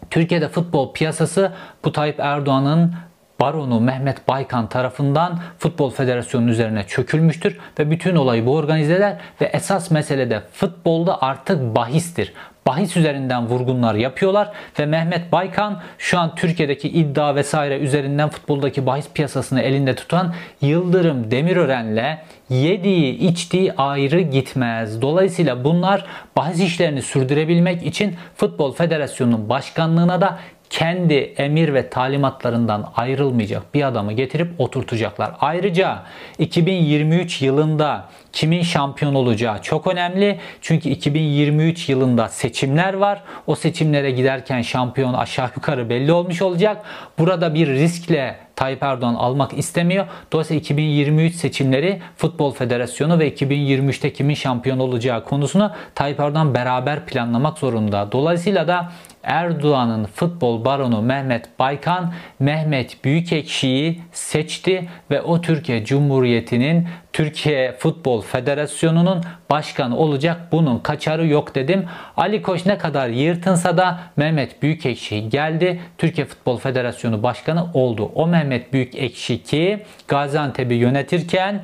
Türkiye'de 0.09 0.47
futbol 0.49 0.93
piyasası 0.93 1.51
bu 1.85 1.91
Tayyip 1.91 2.19
Erdoğan'ın 2.19 2.93
baronu 3.39 3.79
Mehmet 3.79 4.27
Baykan 4.27 4.69
tarafından 4.69 5.39
Futbol 5.59 5.89
Federasyonu'nun 5.89 6.51
üzerine 6.51 6.83
çökülmüştür 6.87 7.57
ve 7.79 7.91
bütün 7.91 8.15
olayı 8.15 8.45
bu 8.45 8.55
organizeler 8.55 9.17
ve 9.41 9.45
esas 9.45 9.91
mesele 9.91 10.29
de 10.29 10.41
futbolda 10.53 11.21
artık 11.21 11.75
bahistir 11.75 12.33
bahis 12.67 12.97
üzerinden 12.97 13.47
vurgunlar 13.47 13.95
yapıyorlar 13.95 14.51
ve 14.79 14.85
Mehmet 14.85 15.31
Baykan 15.31 15.81
şu 15.97 16.19
an 16.19 16.35
Türkiye'deki 16.35 16.89
iddia 16.89 17.35
vesaire 17.35 17.77
üzerinden 17.77 18.29
futboldaki 18.29 18.85
bahis 18.85 19.09
piyasasını 19.13 19.61
elinde 19.61 19.95
tutan 19.95 20.33
Yıldırım 20.61 21.31
Demirören'le 21.31 22.17
yediği 22.49 23.17
içtiği 23.17 23.73
ayrı 23.73 24.21
gitmez. 24.21 25.01
Dolayısıyla 25.01 25.63
bunlar 25.63 26.05
bahis 26.37 26.59
işlerini 26.59 27.01
sürdürebilmek 27.01 27.83
için 27.83 28.15
Futbol 28.35 28.73
Federasyonu'nun 28.73 29.49
başkanlığına 29.49 30.21
da 30.21 30.39
kendi 30.69 31.13
emir 31.13 31.73
ve 31.73 31.89
talimatlarından 31.89 32.91
ayrılmayacak 32.95 33.73
bir 33.73 33.87
adamı 33.87 34.13
getirip 34.13 34.51
oturtacaklar. 34.57 35.31
Ayrıca 35.39 36.03
2023 36.39 37.41
yılında 37.41 38.05
kimin 38.33 38.61
şampiyon 38.61 39.15
olacağı 39.15 39.61
çok 39.61 39.87
önemli. 39.87 40.39
Çünkü 40.61 40.89
2023 40.89 41.89
yılında 41.89 42.27
seçimler 42.27 42.93
var. 42.93 43.23
O 43.47 43.55
seçimlere 43.55 44.11
giderken 44.11 44.61
şampiyon 44.61 45.13
aşağı 45.13 45.49
yukarı 45.55 45.89
belli 45.89 46.11
olmuş 46.11 46.41
olacak. 46.41 46.85
Burada 47.19 47.53
bir 47.53 47.67
riskle 47.67 48.47
Tayyip 48.57 48.83
Erdoğan 48.83 49.15
almak 49.15 49.57
istemiyor. 49.57 50.05
Dolayısıyla 50.31 50.59
2023 50.59 51.35
seçimleri 51.35 52.01
Futbol 52.15 52.51
Federasyonu 52.53 53.19
ve 53.19 53.33
2023'te 53.33 54.13
kimin 54.13 54.33
şampiyon 54.33 54.79
olacağı 54.79 55.25
konusunu 55.25 55.71
Tayyip 55.95 56.19
Erdoğan 56.19 56.53
beraber 56.53 57.05
planlamak 57.05 57.57
zorunda. 57.57 58.11
Dolayısıyla 58.11 58.67
da 58.67 58.91
Erdoğan'ın 59.27 60.05
futbol 60.05 60.65
baronu 60.65 61.01
Mehmet 61.01 61.59
Baykan 61.59 62.13
Mehmet 62.39 63.03
Büyükekşi'yi 63.03 64.01
seçti 64.11 64.89
ve 65.11 65.21
o 65.21 65.41
Türkiye 65.41 65.85
Cumhuriyeti'nin 65.85 66.87
Türkiye 67.13 67.71
Futbol 67.71 68.21
Federasyonu'nun 68.21 69.23
başkanı 69.49 69.97
olacak. 69.97 70.41
Bunun 70.51 70.79
kaçarı 70.79 71.27
yok 71.27 71.55
dedim. 71.55 71.85
Ali 72.17 72.41
Koç 72.41 72.65
ne 72.65 72.77
kadar 72.77 73.09
yırtınsa 73.09 73.77
da 73.77 73.99
Mehmet 74.17 74.61
Büyükekşi 74.63 75.29
geldi. 75.29 75.79
Türkiye 75.97 76.27
Futbol 76.27 76.57
Federasyonu 76.57 77.23
başkanı 77.23 77.65
oldu. 77.73 78.11
O 78.15 78.27
Mehmet 78.27 78.73
Büyükekşi 78.73 79.43
ki 79.43 79.85
Gaziantep'i 80.07 80.73
yönetirken 80.73 81.63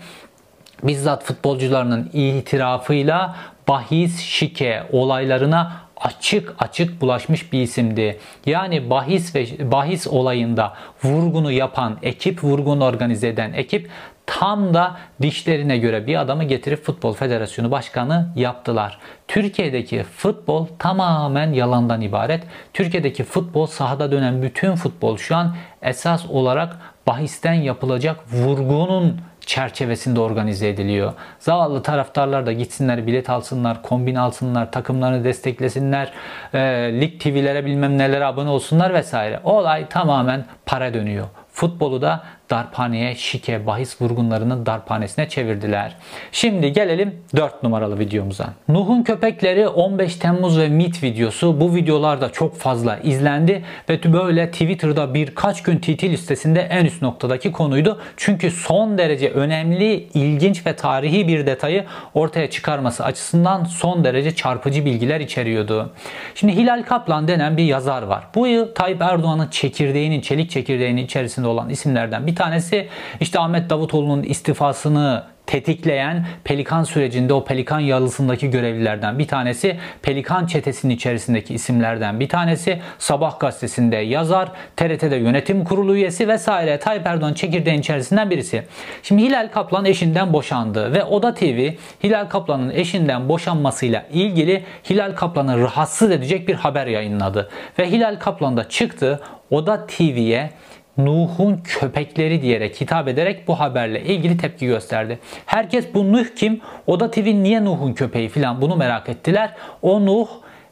bizzat 0.83 1.23
futbolcularının 1.23 2.09
itirafıyla 2.13 3.35
bahis 3.67 4.19
şike 4.19 4.83
olaylarına 4.91 5.83
açık 6.03 6.55
açık 6.59 7.01
bulaşmış 7.01 7.53
bir 7.53 7.61
isimdi. 7.61 8.19
Yani 8.45 8.89
bahis 8.89 9.35
ve 9.35 9.71
bahis 9.71 10.07
olayında 10.07 10.73
vurgunu 11.03 11.51
yapan 11.51 11.97
ekip, 12.01 12.43
vurgunu 12.43 12.85
organize 12.85 13.27
eden 13.27 13.53
ekip 13.53 13.89
tam 14.25 14.73
da 14.73 14.97
dişlerine 15.21 15.77
göre 15.77 16.07
bir 16.07 16.21
adamı 16.21 16.43
getirip 16.43 16.83
Futbol 16.83 17.13
Federasyonu 17.13 17.71
Başkanı 17.71 18.29
yaptılar. 18.35 18.99
Türkiye'deki 19.27 20.03
futbol 20.03 20.67
tamamen 20.79 21.53
yalandan 21.53 22.01
ibaret. 22.01 22.43
Türkiye'deki 22.73 23.23
futbol 23.23 23.65
sahada 23.65 24.11
dönen 24.11 24.41
bütün 24.41 24.75
futbol 24.75 25.17
şu 25.17 25.35
an 25.35 25.55
esas 25.81 26.25
olarak 26.29 26.77
bahisten 27.07 27.53
yapılacak 27.53 28.19
vurgunun 28.33 29.21
çerçevesinde 29.45 30.19
organize 30.19 30.69
ediliyor. 30.69 31.13
Zavallı 31.39 31.83
taraftarlar 31.83 32.45
da 32.45 32.51
gitsinler 32.53 33.07
bilet 33.07 33.29
alsınlar, 33.29 33.81
kombin 33.81 34.15
alsınlar, 34.15 34.71
takımlarını 34.71 35.23
desteklesinler, 35.23 36.13
e, 36.53 36.59
lig 37.01 37.21
TV'lere 37.21 37.65
bilmem 37.65 37.97
nelere 37.97 38.25
abone 38.25 38.49
olsunlar 38.49 38.93
vesaire. 38.93 39.39
Olay 39.43 39.89
tamamen 39.89 40.45
para 40.65 40.93
dönüyor. 40.93 41.27
Futbolu 41.51 42.01
da 42.01 42.23
darphaneye, 42.53 43.15
şike, 43.15 43.67
bahis 43.67 44.01
vurgunlarının 44.01 44.65
darphanesine 44.65 45.29
çevirdiler. 45.29 45.95
Şimdi 46.31 46.73
gelelim 46.73 47.15
4 47.35 47.63
numaralı 47.63 47.99
videomuza. 47.99 48.53
Nuh'un 48.67 49.03
köpekleri 49.03 49.67
15 49.67 50.15
Temmuz 50.15 50.59
ve 50.59 50.69
MIT 50.69 51.03
videosu 51.03 51.61
bu 51.61 51.75
videolarda 51.75 52.31
çok 52.31 52.57
fazla 52.57 52.97
izlendi 52.97 53.63
ve 53.89 54.13
böyle 54.13 54.51
Twitter'da 54.51 55.13
birkaç 55.13 55.63
gün 55.63 55.77
TT 55.77 56.03
listesinde 56.03 56.61
en 56.61 56.85
üst 56.85 57.01
noktadaki 57.01 57.51
konuydu. 57.51 57.99
Çünkü 58.17 58.51
son 58.51 58.97
derece 58.97 59.29
önemli, 59.29 60.09
ilginç 60.13 60.65
ve 60.65 60.75
tarihi 60.75 61.27
bir 61.27 61.45
detayı 61.45 61.85
ortaya 62.13 62.49
çıkarması 62.49 63.05
açısından 63.05 63.63
son 63.63 64.03
derece 64.03 64.35
çarpıcı 64.35 64.85
bilgiler 64.85 65.19
içeriyordu. 65.19 65.93
Şimdi 66.35 66.55
Hilal 66.55 66.83
Kaplan 66.83 67.27
denen 67.27 67.57
bir 67.57 67.63
yazar 67.63 68.03
var. 68.03 68.23
Bu 68.35 68.47
yıl 68.47 68.73
Tayyip 68.75 69.01
Erdoğan'ın 69.01 69.47
çekirdeğinin, 69.47 70.21
çelik 70.21 70.49
çekirdeğinin 70.51 71.05
içerisinde 71.05 71.47
olan 71.47 71.69
isimlerden 71.69 72.27
bir 72.27 72.35
tanesi 72.35 72.42
işte 73.19 73.39
Ahmet 73.39 73.69
Davutoğlu'nun 73.69 74.23
istifasını 74.23 75.23
tetikleyen 75.45 76.25
Pelikan 76.43 76.83
sürecinde 76.83 77.33
o 77.33 77.43
Pelikan 77.43 77.79
yalısındaki 77.79 78.49
görevlilerden 78.49 79.19
bir 79.19 79.27
tanesi, 79.27 79.77
Pelikan 80.01 80.45
çetesinin 80.45 80.95
içerisindeki 80.95 81.53
isimlerden 81.53 82.19
bir 82.19 82.29
tanesi, 82.29 82.79
Sabah 82.99 83.39
gazetesinde 83.39 83.95
yazar, 83.95 84.51
TRT'de 84.75 85.15
yönetim 85.15 85.63
kurulu 85.63 85.95
üyesi 85.95 86.27
vesaire 86.27 86.79
Tayyip 86.79 87.07
Erdoğan 87.07 87.33
çekirdeğin 87.33 87.79
içerisinden 87.79 88.29
birisi. 88.29 88.63
Şimdi 89.03 89.23
Hilal 89.23 89.49
Kaplan 89.53 89.85
eşinden 89.85 90.33
boşandı 90.33 90.93
ve 90.93 91.03
Oda 91.03 91.33
TV 91.33 91.69
Hilal 92.03 92.29
Kaplan'ın 92.29 92.69
eşinden 92.69 93.29
boşanmasıyla 93.29 94.05
ilgili 94.13 94.63
Hilal 94.89 95.15
Kaplan'ı 95.15 95.61
rahatsız 95.61 96.11
edecek 96.11 96.47
bir 96.47 96.55
haber 96.55 96.87
yayınladı. 96.87 97.49
Ve 97.79 97.91
Hilal 97.91 98.19
Kaplan 98.19 98.57
da 98.57 98.69
çıktı 98.69 99.21
Oda 99.49 99.87
TV'ye 99.87 100.49
Nuh'un 100.97 101.61
köpekleri 101.63 102.41
diyerek 102.41 102.81
hitap 102.81 103.07
ederek 103.07 103.47
bu 103.47 103.59
haberle 103.59 104.01
ilgili 104.03 104.37
tepki 104.37 104.65
gösterdi. 104.65 105.19
Herkes 105.45 105.93
bu 105.93 106.11
Nuh 106.13 106.25
kim? 106.35 106.61
Oda 106.87 107.11
TV 107.11 107.25
niye 107.25 107.65
Nuh'un 107.65 107.93
köpeği 107.93 108.29
filan 108.29 108.61
bunu 108.61 108.75
merak 108.75 109.09
ettiler. 109.09 109.53
O 109.81 110.05
Nuh 110.05 110.27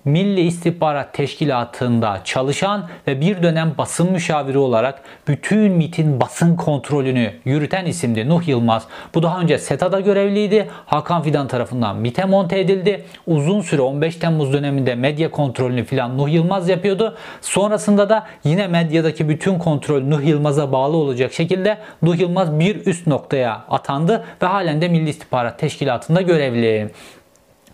Milli 0.05 0.41
İstihbarat 0.41 1.13
Teşkilatı'nda 1.13 2.21
çalışan 2.23 2.87
ve 3.07 3.21
bir 3.21 3.43
dönem 3.43 3.73
basın 3.77 4.11
müşaviri 4.11 4.57
olarak 4.57 5.01
bütün 5.27 5.71
MIT'in 5.71 6.21
basın 6.21 6.55
kontrolünü 6.55 7.33
yürüten 7.45 7.85
isimdi 7.85 8.29
Nuh 8.29 8.47
Yılmaz. 8.47 8.87
Bu 9.15 9.23
daha 9.23 9.39
önce 9.39 9.57
SETA'da 9.57 9.99
görevliydi. 9.99 10.67
Hakan 10.85 11.23
Fidan 11.23 11.47
tarafından 11.47 11.97
MIT'e 11.97 12.25
monte 12.25 12.59
edildi. 12.59 13.05
Uzun 13.27 13.61
süre 13.61 13.81
15 13.81 14.15
Temmuz 14.15 14.53
döneminde 14.53 14.95
medya 14.95 15.31
kontrolünü 15.31 15.83
filan 15.83 16.17
Nuh 16.17 16.29
Yılmaz 16.29 16.69
yapıyordu. 16.69 17.17
Sonrasında 17.41 18.09
da 18.09 18.27
yine 18.43 18.67
medyadaki 18.67 19.29
bütün 19.29 19.59
kontrol 19.59 20.01
Nuh 20.01 20.25
Yılmaz'a 20.25 20.71
bağlı 20.71 20.97
olacak 20.97 21.33
şekilde 21.33 21.77
Nuh 22.01 22.19
Yılmaz 22.19 22.59
bir 22.59 22.85
üst 22.85 23.07
noktaya 23.07 23.63
atandı 23.69 24.23
ve 24.41 24.45
halen 24.45 24.81
de 24.81 24.87
Milli 24.87 25.09
İstihbarat 25.09 25.59
Teşkilatı'nda 25.59 26.21
görevli. 26.21 26.91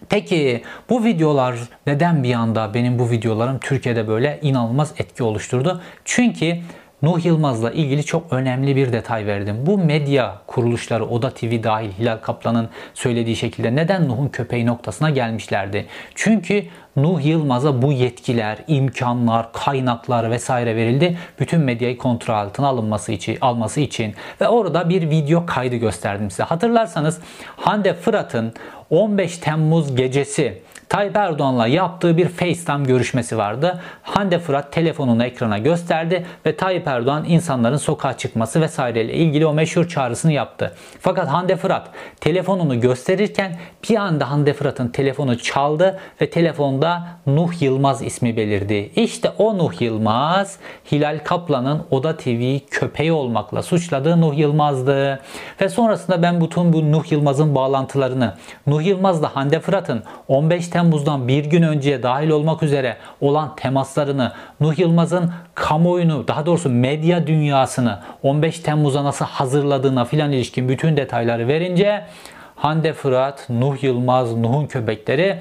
Peki 0.10 0.64
bu 0.90 1.04
videolar 1.04 1.56
neden 1.88 2.24
bir 2.24 2.34
anda 2.34 2.74
benim 2.74 3.00
bu 3.00 3.12
videolarım 3.12 3.60
Türkiye'de 3.60 4.08
böyle 4.08 4.40
inanılmaz 4.42 4.94
etki 4.98 5.24
oluşturdu? 5.24 5.82
Çünkü 6.06 6.58
Nuh 7.02 7.26
Yılmaz'la 7.26 7.72
ilgili 7.72 8.04
çok 8.04 8.34
önemli 8.34 8.76
bir 8.76 8.94
detay 8.94 9.26
verdim. 9.26 9.56
Bu 9.66 9.78
medya 9.78 10.36
kuruluşları 10.48 11.06
Oda 11.06 11.30
TV 11.30 11.64
dahil 11.64 11.92
Hilal 11.92 12.18
Kaplan'ın 12.18 12.70
söylediği 12.94 13.36
şekilde 13.36 13.76
neden 13.76 14.10
Nuh'un 14.10 14.28
köpeği 14.28 14.66
noktasına 14.66 15.10
gelmişlerdi? 15.10 15.86
Çünkü 16.16 16.64
Nuh 16.96 17.26
Yılmaz'a 17.26 17.82
bu 17.82 17.92
yetkiler, 17.92 18.58
imkanlar, 18.68 19.54
kaynaklar 19.54 20.32
vesaire 20.32 20.76
verildi. 20.76 21.18
Bütün 21.40 21.60
medyayı 21.62 21.98
kontrol 21.98 22.36
altına 22.36 22.68
alınması 22.68 23.12
için, 23.12 23.38
alması 23.42 23.80
için 23.80 24.16
ve 24.42 24.48
orada 24.48 24.90
bir 24.90 25.10
video 25.10 25.46
kaydı 25.46 25.76
gösterdim 25.76 26.32
size. 26.32 26.44
Hatırlarsanız 26.44 27.20
Hande 27.56 27.94
Fırat'ın 27.94 28.54
15 28.90 29.38
Temmuz 29.38 29.96
gecesi 29.96 30.62
Tayyip 30.89 31.15
Erdoğan'la 31.15 31.67
yaptığı 31.67 32.17
bir 32.17 32.30
FaceTime 32.30 32.84
görüşmesi 32.86 33.38
vardı. 33.38 33.82
Hande 34.02 34.39
Fırat 34.39 34.71
telefonunu 34.71 35.26
ekrana 35.26 35.58
gösterdi 35.58 36.26
ve 36.45 36.58
Tayyip 36.58 36.88
Erdoğan 36.88 37.26
insanların 37.28 37.78
sokağa 37.78 38.17
çıkması 38.17 38.62
vesaireyle 38.62 39.13
ilgili 39.13 39.45
o 39.45 39.54
meşhur 39.54 39.88
çağrısını 39.88 40.32
yaptı. 40.34 40.76
Fakat 41.00 41.28
Hande 41.28 41.56
Fırat 41.56 41.89
telefonunu 42.21 42.80
gösterirken 42.82 43.58
bir 43.89 43.95
anda 43.95 44.32
Hande 44.32 44.54
Fırat'ın 44.54 44.88
telefonu 44.88 45.38
çaldı 45.38 46.00
ve 46.21 46.30
telefonda 46.30 47.08
Nuh 47.26 47.62
Yılmaz 47.62 48.02
ismi 48.02 48.38
belirdi. 48.38 48.91
İşte 48.95 49.30
o 49.38 49.58
Nuh 49.58 49.82
Yılmaz 49.82 50.58
Hilal 50.91 51.19
Kaplan'ın 51.23 51.84
Oda 51.91 52.17
TV 52.17 52.60
köpeği 52.71 53.12
olmakla 53.12 53.63
suçladığı 53.63 54.21
Nuh 54.21 54.38
Yılmaz'dı. 54.38 55.19
Ve 55.62 55.69
sonrasında 55.69 56.21
ben 56.21 56.41
bütün 56.41 56.73
bu 56.73 56.91
Nuh 56.91 57.12
Yılmaz'ın 57.12 57.56
bağlantılarını, 57.56 58.34
Nuh 58.67 58.86
Yılmaz'la 58.86 59.36
Hande 59.36 59.60
Fırat'ın 59.60 60.04
15 60.28 60.67
Temmuz'dan 60.78 61.28
bir 61.28 61.46
gün 61.46 61.62
önceye 61.62 62.04
dahil 62.04 62.30
olmak 62.30 62.63
üzere 62.63 62.98
olan 63.22 63.56
temaslarını, 63.56 64.32
Nuh 64.60 64.80
Yılmaz'ın 64.80 65.32
kamuoyunu, 65.56 66.28
daha 66.28 66.46
doğrusu 66.46 66.70
medya 66.70 67.28
dünyasını 67.28 68.00
15 68.24 68.60
Temmuz'a 68.60 69.04
nasıl 69.04 69.26
hazırladığına 69.26 70.06
filan 70.06 70.32
ilişkin 70.32 70.70
bütün 70.70 70.98
detayları 70.98 71.48
verince 71.48 72.06
Hande 72.56 72.94
Fırat, 72.94 73.50
Nuh 73.50 73.84
Yılmaz, 73.84 74.36
Nuh'un 74.36 74.68
köpekleri 74.68 75.40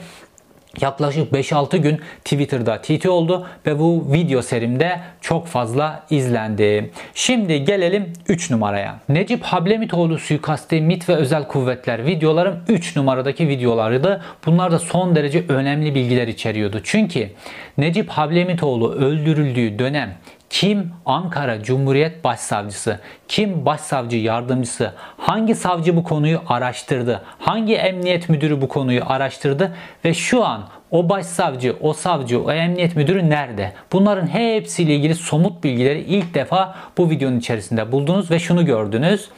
yaklaşık 0.80 1.32
5-6 1.32 1.76
gün 1.76 2.00
Twitter'da 2.24 2.82
TT 2.82 3.06
oldu 3.06 3.46
ve 3.66 3.78
bu 3.78 4.12
video 4.12 4.42
serimde 4.42 5.00
çok 5.20 5.46
fazla 5.46 6.06
izlendi. 6.10 6.90
Şimdi 7.14 7.64
gelelim 7.64 8.12
3 8.28 8.50
numaraya. 8.50 9.00
Necip 9.08 9.42
Hablemitoğlu 9.42 10.18
suikasti 10.18 10.80
MIT 10.80 11.08
ve 11.08 11.14
özel 11.14 11.48
kuvvetler 11.48 12.06
videolarım 12.06 12.60
3 12.68 12.96
numaradaki 12.96 13.48
videolarıydı. 13.48 14.22
Bunlar 14.46 14.72
da 14.72 14.78
son 14.78 15.16
derece 15.16 15.44
önemli 15.48 15.94
bilgiler 15.94 16.28
içeriyordu. 16.28 16.80
Çünkü 16.84 17.30
Necip 17.78 18.08
Hablemitoğlu 18.08 18.92
öldürüldüğü 18.92 19.78
dönem 19.78 20.14
kim 20.50 20.92
Ankara 21.06 21.62
Cumhuriyet 21.62 22.24
Başsavcısı, 22.24 23.00
kim 23.28 23.66
Başsavcı 23.66 24.16
Yardımcısı, 24.16 24.92
hangi 25.18 25.54
savcı 25.54 25.96
bu 25.96 26.04
konuyu 26.04 26.40
araştırdı, 26.48 27.22
hangi 27.38 27.74
emniyet 27.74 28.28
müdürü 28.28 28.60
bu 28.60 28.68
konuyu 28.68 29.02
araştırdı 29.06 29.76
ve 30.04 30.14
şu 30.14 30.44
an 30.44 30.68
o 30.90 31.08
başsavcı, 31.08 31.76
o 31.80 31.92
savcı, 31.92 32.42
o 32.42 32.52
emniyet 32.52 32.96
müdürü 32.96 33.30
nerede? 33.30 33.72
Bunların 33.92 34.26
hepsiyle 34.26 34.94
ilgili 34.94 35.14
somut 35.14 35.64
bilgileri 35.64 36.00
ilk 36.00 36.34
defa 36.34 36.74
bu 36.98 37.10
videonun 37.10 37.38
içerisinde 37.38 37.92
buldunuz 37.92 38.30
ve 38.30 38.38
şunu 38.38 38.66
gördünüz. 38.66 39.28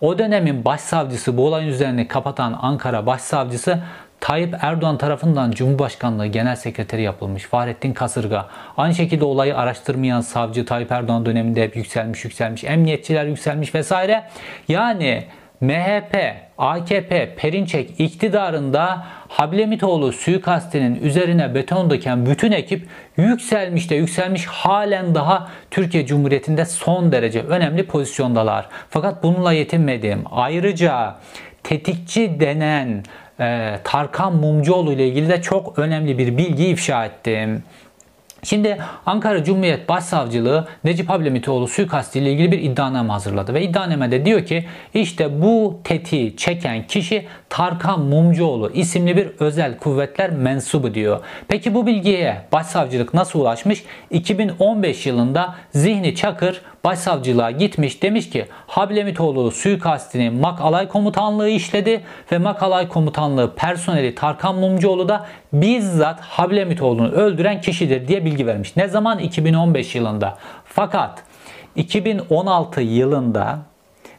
O 0.00 0.18
dönemin 0.18 0.64
başsavcısı 0.64 1.36
bu 1.36 1.46
olayın 1.46 1.68
üzerine 1.68 2.08
kapatan 2.08 2.58
Ankara 2.62 3.06
başsavcısı 3.06 3.78
Tayyip 4.24 4.54
Erdoğan 4.60 4.98
tarafından 4.98 5.50
Cumhurbaşkanlığı 5.50 6.26
Genel 6.26 6.56
Sekreteri 6.56 7.02
yapılmış 7.02 7.42
Fahrettin 7.42 7.92
Kasırga. 7.92 8.48
Aynı 8.76 8.94
şekilde 8.94 9.24
olayı 9.24 9.56
araştırmayan 9.56 10.20
savcı 10.20 10.66
Tayyip 10.66 10.92
Erdoğan 10.92 11.26
döneminde 11.26 11.62
hep 11.62 11.76
yükselmiş 11.76 12.24
yükselmiş. 12.24 12.64
Emniyetçiler 12.64 13.26
yükselmiş 13.26 13.74
vesaire. 13.74 14.24
Yani 14.68 15.24
MHP, 15.60 16.34
AKP, 16.58 17.34
Perinçek 17.34 18.00
iktidarında 18.00 19.06
Hablemitoğlu 19.28 20.12
suikastinin 20.12 21.02
üzerine 21.02 21.54
beton 21.54 21.90
döken 21.90 22.26
bütün 22.26 22.52
ekip 22.52 22.88
yükselmiş 23.16 23.90
de 23.90 23.94
yükselmiş 23.94 24.46
halen 24.46 25.14
daha 25.14 25.48
Türkiye 25.70 26.06
Cumhuriyeti'nde 26.06 26.64
son 26.64 27.12
derece 27.12 27.42
önemli 27.42 27.86
pozisyondalar. 27.86 28.68
Fakat 28.90 29.22
bununla 29.22 29.52
yetinmedim. 29.52 30.24
Ayrıca 30.30 31.14
tetikçi 31.64 32.40
denen 32.40 33.02
e, 33.40 33.78
Tarkan 33.84 34.36
Mumcuoğlu 34.36 34.92
ile 34.92 35.08
ilgili 35.08 35.28
de 35.28 35.42
çok 35.42 35.78
önemli 35.78 36.18
bir 36.18 36.36
bilgi 36.36 36.66
ifşa 36.66 37.04
ettim. 37.04 37.62
Şimdi 38.44 38.78
Ankara 39.06 39.44
Cumhuriyet 39.44 39.88
Başsavcılığı 39.88 40.68
Necip 40.84 41.10
Hablemitoğlu 41.10 41.68
suikastı 41.68 42.18
ile 42.18 42.32
ilgili 42.32 42.52
bir 42.52 42.58
iddianame 42.58 43.12
hazırladı. 43.12 43.54
Ve 43.54 43.62
iddianamede 43.62 44.24
diyor 44.24 44.46
ki 44.46 44.64
işte 44.94 45.42
bu 45.42 45.80
tetiği 45.84 46.36
çeken 46.36 46.86
kişi 46.86 47.26
Tarkan 47.48 48.00
Mumcuoğlu 48.00 48.70
isimli 48.70 49.16
bir 49.16 49.28
özel 49.38 49.78
kuvvetler 49.78 50.30
mensubu 50.30 50.94
diyor. 50.94 51.20
Peki 51.48 51.74
bu 51.74 51.86
bilgiye 51.86 52.42
başsavcılık 52.52 53.14
nasıl 53.14 53.40
ulaşmış? 53.40 53.84
2015 54.10 55.06
yılında 55.06 55.54
Zihni 55.72 56.14
Çakır 56.14 56.62
başsavcılığa 56.84 57.50
gitmiş 57.50 58.02
demiş 58.02 58.30
ki 58.30 58.46
Hablemitoğlu 58.66 59.50
suikastini 59.50 60.30
MAK 60.30 60.60
Alay 60.60 60.88
Komutanlığı 60.88 61.48
işledi 61.48 62.04
ve 62.32 62.38
MAK 62.38 62.62
Alay 62.62 62.88
Komutanlığı 62.88 63.54
personeli 63.54 64.14
Tarkan 64.14 64.54
Mumcuoğlu 64.54 65.08
da 65.08 65.26
bizzat 65.54 66.20
Hablemitoğlu'nu 66.20 67.08
öldüren 67.08 67.60
kişidir 67.60 68.08
diye 68.08 68.24
bilgi 68.24 68.46
vermiş. 68.46 68.76
Ne 68.76 68.88
zaman? 68.88 69.18
2015 69.18 69.94
yılında. 69.94 70.38
Fakat 70.64 71.22
2016 71.76 72.80
yılında 72.80 73.58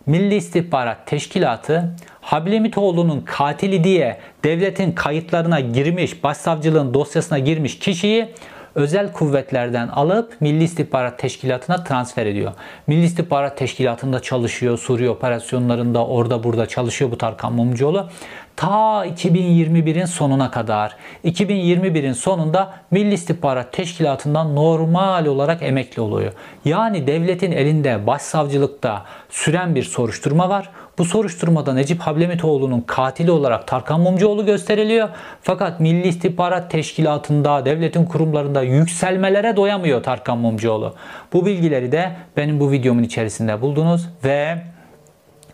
Milli 0.05 0.35
İstihbarat 0.35 1.07
Teşkilatı 1.07 1.95
Hablemitoğlu'nun 2.21 3.21
katili 3.21 3.83
diye 3.83 4.17
devletin 4.43 4.91
kayıtlarına 4.91 5.59
girmiş, 5.59 6.23
başsavcılığın 6.23 6.93
dosyasına 6.93 7.39
girmiş 7.39 7.79
kişiyi 7.79 8.27
özel 8.75 9.11
kuvvetlerden 9.11 9.87
alıp 9.87 10.37
Milli 10.39 10.63
İstihbarat 10.63 11.19
Teşkilatı'na 11.19 11.83
transfer 11.83 12.25
ediyor. 12.25 12.51
Milli 12.87 13.03
İstihbarat 13.03 13.57
Teşkilatı'nda 13.57 14.19
çalışıyor, 14.19 14.77
Suriye 14.77 15.09
operasyonlarında 15.09 16.05
orada 16.05 16.43
burada 16.43 16.65
çalışıyor 16.65 17.11
bu 17.11 17.17
Tarkan 17.17 17.53
Mumcuoğlu 17.53 18.09
ta 18.55 19.05
2021'in 19.05 20.05
sonuna 20.05 20.51
kadar. 20.51 20.95
2021'in 21.25 22.13
sonunda 22.13 22.73
Milli 22.91 23.13
İstihbarat 23.13 23.73
Teşkilatı'ndan 23.73 24.55
normal 24.55 25.25
olarak 25.25 25.63
emekli 25.63 26.01
oluyor. 26.01 26.33
Yani 26.65 27.07
devletin 27.07 27.51
elinde 27.51 28.07
başsavcılıkta 28.07 29.05
süren 29.29 29.75
bir 29.75 29.83
soruşturma 29.83 30.49
var. 30.49 30.69
Bu 30.97 31.05
soruşturmada 31.05 31.73
Necip 31.73 32.01
Hablemitoğlu'nun 32.01 32.81
katili 32.81 33.31
olarak 33.31 33.67
Tarkan 33.67 34.01
Mumcuoğlu 34.01 34.45
gösteriliyor. 34.45 35.09
Fakat 35.41 35.79
Milli 35.79 36.07
İstihbarat 36.07 36.71
Teşkilatı'nda, 36.71 37.65
devletin 37.65 38.05
kurumlarında 38.05 38.61
yükselmelere 38.61 39.55
doyamıyor 39.55 40.03
Tarkan 40.03 40.37
Mumcuoğlu. 40.37 40.95
Bu 41.33 41.45
bilgileri 41.45 41.91
de 41.91 42.11
benim 42.37 42.59
bu 42.59 42.71
videomun 42.71 43.03
içerisinde 43.03 43.61
buldunuz 43.61 44.09
ve 44.23 44.57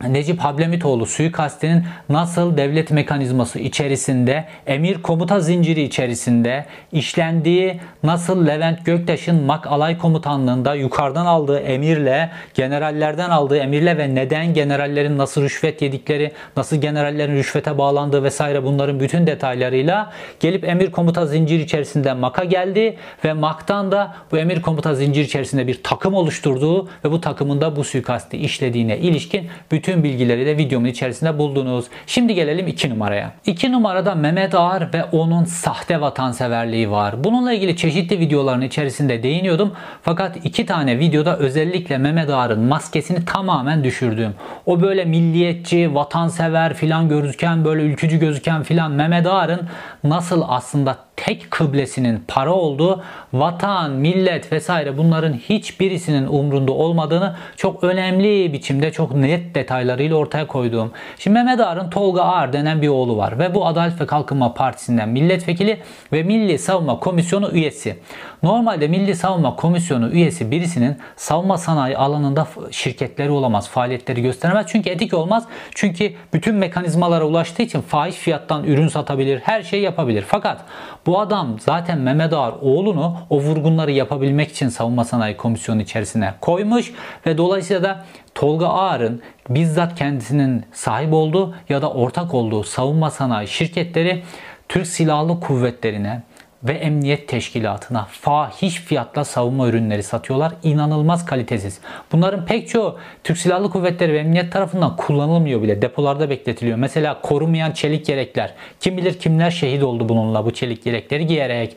Necip 0.09 0.39
Hablemitoğlu 0.39 1.05
suikastinin 1.05 1.83
nasıl 2.09 2.57
devlet 2.57 2.91
mekanizması 2.91 3.59
içerisinde, 3.59 4.45
emir 4.67 5.01
komuta 5.01 5.39
zinciri 5.39 5.81
içerisinde 5.81 6.65
işlendiği, 6.91 7.79
nasıl 8.03 8.47
Levent 8.47 8.85
Göktaş'ın 8.85 9.43
MAK 9.43 9.67
alay 9.67 9.97
komutanlığında 9.97 10.75
yukarıdan 10.75 11.25
aldığı 11.25 11.59
emirle, 11.59 12.29
generallerden 12.53 13.29
aldığı 13.29 13.57
emirle 13.57 13.97
ve 13.97 14.15
neden 14.15 14.53
generallerin 14.53 15.17
nasıl 15.17 15.41
rüşvet 15.41 15.81
yedikleri, 15.81 16.31
nasıl 16.57 16.77
generallerin 16.77 17.35
rüşvete 17.35 17.77
bağlandığı 17.77 18.23
vesaire 18.23 18.63
bunların 18.63 18.99
bütün 18.99 19.27
detaylarıyla 19.27 20.11
gelip 20.39 20.63
emir 20.63 20.91
komuta 20.91 21.25
zinciri 21.25 21.61
içerisinde 21.61 22.13
MAK'a 22.13 22.43
geldi 22.43 22.97
ve 23.25 23.33
MAK'tan 23.33 23.91
da 23.91 24.15
bu 24.31 24.37
emir 24.37 24.61
komuta 24.61 24.95
zinciri 24.95 25.25
içerisinde 25.25 25.67
bir 25.67 25.83
takım 25.83 26.13
oluşturduğu 26.13 26.87
ve 27.05 27.11
bu 27.11 27.21
takımında 27.21 27.75
bu 27.75 27.83
suikasti 27.83 28.37
işlediğine 28.37 28.97
ilişkin 28.97 29.47
bütün 29.71 29.90
bütün 29.91 30.03
bilgileri 30.03 30.45
de 30.45 30.57
videomun 30.57 30.87
içerisinde 30.87 31.37
buldunuz. 31.37 31.85
Şimdi 32.07 32.35
gelelim 32.35 32.67
2 32.67 32.89
numaraya. 32.89 33.31
2 33.45 33.71
numarada 33.71 34.15
Mehmet 34.15 34.55
Ağar 34.55 34.93
ve 34.93 35.03
onun 35.03 35.43
sahte 35.43 36.01
vatanseverliği 36.01 36.91
var. 36.91 37.23
Bununla 37.23 37.53
ilgili 37.53 37.77
çeşitli 37.77 38.19
videoların 38.19 38.61
içerisinde 38.61 39.23
değiniyordum. 39.23 39.73
Fakat 40.01 40.37
iki 40.43 40.65
tane 40.65 40.99
videoda 40.99 41.37
özellikle 41.37 41.97
Mehmet 41.97 42.29
Ağar'ın 42.29 42.59
maskesini 42.59 43.25
tamamen 43.25 43.83
düşürdüm. 43.83 44.33
O 44.65 44.81
böyle 44.81 45.05
milliyetçi, 45.05 45.95
vatansever 45.95 46.73
filan 46.73 47.09
gözüken, 47.09 47.65
böyle 47.65 47.81
ülkücü 47.81 48.19
gözüken 48.19 48.63
filan 48.63 48.91
Mehmet 48.91 49.27
Ağar'ın 49.27 49.61
nasıl 50.03 50.43
aslında 50.47 50.97
tek 51.25 51.51
kıblesinin 51.51 52.23
para 52.27 52.53
olduğu, 52.53 53.03
vatan, 53.33 53.91
millet 53.91 54.51
vesaire 54.51 54.97
bunların 54.97 55.33
hiçbirisinin 55.33 56.27
umrunda 56.27 56.71
olmadığını 56.71 57.35
çok 57.57 57.83
önemli 57.83 58.53
biçimde 58.53 58.91
çok 58.91 59.15
net 59.15 59.55
detaylarıyla 59.81 60.15
ortaya 60.15 60.47
koyduğum. 60.47 60.91
Şimdi 61.19 61.33
Mehmet 61.33 61.59
Ağar'ın 61.59 61.89
Tolga 61.89 62.21
Ağar 62.21 62.53
denen 62.53 62.81
bir 62.81 62.87
oğlu 62.87 63.17
var 63.17 63.39
ve 63.39 63.55
bu 63.55 63.65
Adalet 63.67 64.01
ve 64.01 64.05
Kalkınma 64.05 64.53
Partisi'nden 64.53 65.09
milletvekili 65.09 65.79
ve 66.13 66.23
Milli 66.23 66.59
Savunma 66.59 66.99
Komisyonu 66.99 67.51
üyesi. 67.51 67.97
Normalde 68.43 68.87
Milli 68.87 69.15
Savunma 69.15 69.55
Komisyonu 69.55 70.09
üyesi 70.09 70.51
birisinin 70.51 70.97
savunma 71.15 71.57
sanayi 71.57 71.97
alanında 71.97 72.47
şirketleri 72.71 73.31
olamaz, 73.31 73.69
faaliyetleri 73.69 74.21
gösteremez. 74.21 74.65
Çünkü 74.69 74.89
etik 74.89 75.13
olmaz. 75.13 75.43
Çünkü 75.75 76.13
bütün 76.33 76.55
mekanizmalara 76.55 77.25
ulaştığı 77.25 77.63
için 77.63 77.81
fahiş 77.81 78.15
fiyattan 78.15 78.63
ürün 78.63 78.87
satabilir, 78.87 79.39
her 79.39 79.63
şeyi 79.63 79.83
yapabilir. 79.83 80.25
Fakat 80.27 80.61
bu 81.05 81.19
adam 81.19 81.59
zaten 81.59 81.99
Mehmet 81.99 82.33
Ağar 82.33 82.53
oğlunu 82.61 83.17
o 83.29 83.39
vurgunları 83.39 83.91
yapabilmek 83.91 84.51
için 84.51 84.69
Savunma 84.69 85.05
Sanayi 85.05 85.37
Komisyonu 85.37 85.81
içerisine 85.81 86.33
koymuş 86.41 86.93
ve 87.25 87.37
dolayısıyla 87.37 87.83
da 87.83 88.05
Tolga 88.35 88.67
Ağar'ın 88.67 89.21
bizzat 89.49 89.95
kendisinin 89.95 90.65
sahip 90.73 91.13
olduğu 91.13 91.55
ya 91.69 91.81
da 91.81 91.91
ortak 91.91 92.33
olduğu 92.33 92.63
savunma 92.63 93.11
sanayi 93.11 93.47
şirketleri 93.47 94.23
Türk 94.69 94.87
Silahlı 94.87 95.39
Kuvvetleri'ne 95.39 96.23
ve 96.63 96.73
emniyet 96.73 97.27
teşkilatına 97.27 98.07
fahiş 98.11 98.75
fiyatla 98.75 99.25
savunma 99.25 99.67
ürünleri 99.67 100.03
satıyorlar. 100.03 100.53
İnanılmaz 100.63 101.25
kalitesiz. 101.25 101.79
Bunların 102.11 102.45
pek 102.45 102.67
çoğu 102.67 102.97
Türk 103.23 103.37
Silahlı 103.37 103.69
Kuvvetleri 103.69 104.13
ve 104.13 104.17
emniyet 104.17 104.51
tarafından 104.51 104.95
kullanılmıyor 104.95 105.61
bile. 105.61 105.81
Depolarda 105.81 106.29
bekletiliyor. 106.29 106.77
Mesela 106.77 107.21
korunmayan 107.21 107.71
çelik 107.71 108.09
yelekler. 108.09 108.53
Kim 108.79 108.97
bilir 108.97 109.19
kimler 109.19 109.51
şehit 109.51 109.83
oldu 109.83 110.09
bununla 110.09 110.45
bu 110.45 110.53
çelik 110.53 110.85
yelekleri 110.85 111.27
giyerek. 111.27 111.75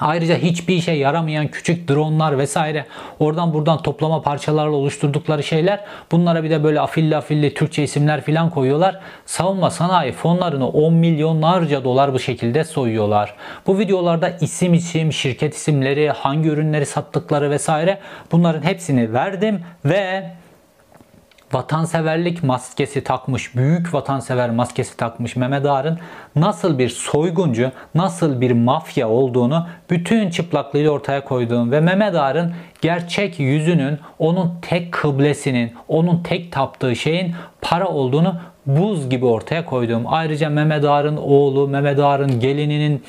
Ayrıca 0.00 0.36
hiçbir 0.36 0.74
işe 0.74 0.92
yaramayan 0.92 1.48
küçük 1.48 1.88
dronlar 1.88 2.38
vesaire 2.38 2.86
oradan 3.18 3.54
buradan 3.54 3.82
toplama 3.82 4.22
parçalarla 4.22 4.76
oluşturdukları 4.76 5.42
şeyler 5.42 5.84
bunlara 6.12 6.44
bir 6.44 6.50
de 6.50 6.64
böyle 6.64 6.80
afilli 6.80 7.16
afilli 7.16 7.54
Türkçe 7.54 7.82
isimler 7.82 8.20
filan 8.20 8.50
koyuyorlar. 8.50 9.00
Savunma 9.26 9.70
sanayi 9.70 10.12
fonlarını 10.12 10.68
10 10.68 10.94
milyonlarca 10.94 11.84
dolar 11.84 12.12
bu 12.12 12.18
şekilde 12.18 12.64
soyuyorlar. 12.64 13.34
Bu 13.66 13.78
videolarda 13.78 14.28
isim 14.28 14.74
isim, 14.74 15.12
şirket 15.12 15.54
isimleri, 15.54 16.10
hangi 16.10 16.48
ürünleri 16.48 16.86
sattıkları 16.86 17.50
vesaire 17.50 17.98
bunların 18.32 18.62
hepsini 18.62 19.12
verdim 19.12 19.60
ve 19.84 20.30
vatanseverlik 21.54 22.42
maskesi 22.42 23.04
takmış, 23.04 23.56
büyük 23.56 23.94
vatansever 23.94 24.50
maskesi 24.50 24.96
takmış 24.96 25.36
Mehmet 25.36 25.66
Ağar'ın 25.66 25.98
nasıl 26.36 26.78
bir 26.78 26.88
soyguncu, 26.88 27.70
nasıl 27.94 28.40
bir 28.40 28.50
mafya 28.50 29.08
olduğunu 29.08 29.66
bütün 29.90 30.30
çıplaklığıyla 30.30 30.90
ortaya 30.90 31.24
koyduğum 31.24 31.72
ve 31.72 31.80
Mehmet 31.80 32.14
Ağar'ın 32.14 32.54
gerçek 32.80 33.40
yüzünün, 33.40 33.98
onun 34.18 34.52
tek 34.62 34.92
kıblesinin, 34.92 35.72
onun 35.88 36.22
tek 36.22 36.52
taptığı 36.52 36.96
şeyin 36.96 37.34
para 37.60 37.88
olduğunu 37.88 38.36
buz 38.66 39.10
gibi 39.10 39.26
ortaya 39.26 39.64
koyduğum. 39.64 40.02
Ayrıca 40.06 40.48
Mehmet 40.50 40.84
Ağar'ın 40.84 41.16
oğlu, 41.16 41.68
Mehmet 41.68 41.98
Ağar'ın 41.98 42.40
gelininin 42.40 43.02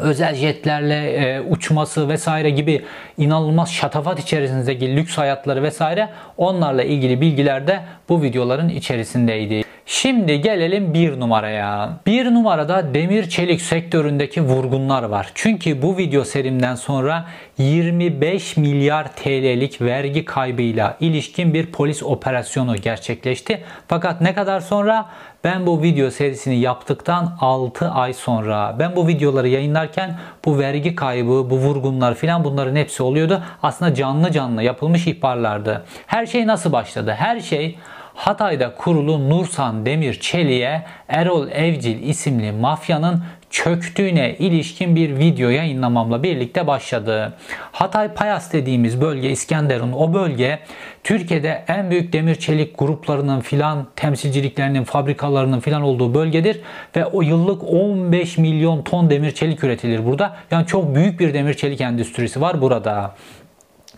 özel 0.00 0.34
jetlerle 0.34 1.10
e, 1.10 1.40
uçması 1.40 2.08
vesaire 2.08 2.50
gibi 2.50 2.82
inanılmaz 3.18 3.72
şatafat 3.72 4.20
içerisindeki 4.20 4.96
lüks 4.96 5.18
hayatları 5.18 5.62
vesaire 5.62 6.08
onlarla 6.36 6.82
ilgili 6.82 7.20
bilgiler 7.20 7.66
de 7.66 7.80
bu 8.08 8.22
videoların 8.22 8.68
içerisindeydi. 8.68 9.64
Şimdi 9.92 10.40
gelelim 10.40 10.94
bir 10.94 11.20
numaraya. 11.20 12.00
Bir 12.06 12.34
numarada 12.34 12.94
demir 12.94 13.28
çelik 13.28 13.62
sektöründeki 13.62 14.42
vurgunlar 14.42 15.02
var. 15.02 15.32
Çünkü 15.34 15.82
bu 15.82 15.98
video 15.98 16.24
serimden 16.24 16.74
sonra 16.74 17.26
25 17.58 18.56
milyar 18.56 19.12
TL'lik 19.16 19.82
vergi 19.82 20.24
kaybıyla 20.24 20.96
ilişkin 21.00 21.54
bir 21.54 21.66
polis 21.66 22.02
operasyonu 22.02 22.76
gerçekleşti. 22.76 23.62
Fakat 23.88 24.20
ne 24.20 24.34
kadar 24.34 24.60
sonra? 24.60 25.08
Ben 25.44 25.66
bu 25.66 25.82
video 25.82 26.10
serisini 26.10 26.56
yaptıktan 26.56 27.36
6 27.40 27.90
ay 27.90 28.12
sonra 28.12 28.76
ben 28.78 28.96
bu 28.96 29.08
videoları 29.08 29.48
yayınlarken 29.48 30.18
bu 30.44 30.58
vergi 30.58 30.94
kaybı, 30.94 31.50
bu 31.50 31.56
vurgunlar 31.56 32.14
filan 32.14 32.44
bunların 32.44 32.76
hepsi 32.76 33.02
oluyordu. 33.02 33.42
Aslında 33.62 33.94
canlı 33.94 34.30
canlı 34.30 34.62
yapılmış 34.62 35.06
ihbarlardı. 35.06 35.84
Her 36.06 36.26
şey 36.26 36.46
nasıl 36.46 36.72
başladı? 36.72 37.14
Her 37.18 37.40
şey 37.40 37.78
Hatay'da 38.14 38.74
kurulu 38.74 39.30
Nursan 39.30 39.86
Demir 39.86 40.20
Çelik'e 40.20 40.84
Erol 41.08 41.48
Evcil 41.48 42.02
isimli 42.02 42.52
mafyanın 42.52 43.22
çöktüğüne 43.50 44.34
ilişkin 44.38 44.96
bir 44.96 45.18
video 45.18 45.50
yayınlamamla 45.50 46.22
birlikte 46.22 46.66
başladı. 46.66 47.32
Hatay 47.72 48.14
Payas 48.14 48.52
dediğimiz 48.52 49.00
bölge 49.00 49.30
İskenderun 49.30 49.92
o 49.92 50.14
bölge 50.14 50.58
Türkiye'de 51.04 51.64
en 51.68 51.90
büyük 51.90 52.12
demir 52.12 52.34
çelik 52.34 52.78
gruplarının 52.78 53.40
filan 53.40 53.86
temsilciliklerinin 53.96 54.84
fabrikalarının 54.84 55.60
filan 55.60 55.82
olduğu 55.82 56.14
bölgedir 56.14 56.60
ve 56.96 57.06
o 57.06 57.22
yıllık 57.22 57.62
15 57.64 58.38
milyon 58.38 58.82
ton 58.82 59.10
demir 59.10 59.30
çelik 59.30 59.64
üretilir 59.64 60.06
burada. 60.06 60.36
Yani 60.50 60.66
çok 60.66 60.94
büyük 60.94 61.20
bir 61.20 61.34
demir 61.34 61.54
çelik 61.54 61.80
endüstrisi 61.80 62.40
var 62.40 62.60
burada. 62.60 63.14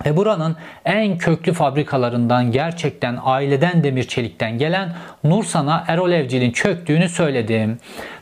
Ve 0.06 0.16
buranın 0.16 0.56
en 0.84 1.18
köklü 1.18 1.52
fabrikalarından 1.52 2.50
gerçekten 2.50 3.18
aileden 3.22 3.84
demir 3.84 4.04
çelikten 4.04 4.58
gelen 4.58 4.92
Nursan'a 5.24 5.84
Erol 5.88 6.12
Evcil'in 6.12 6.50
çöktüğünü 6.50 7.08
söyledim. 7.08 7.78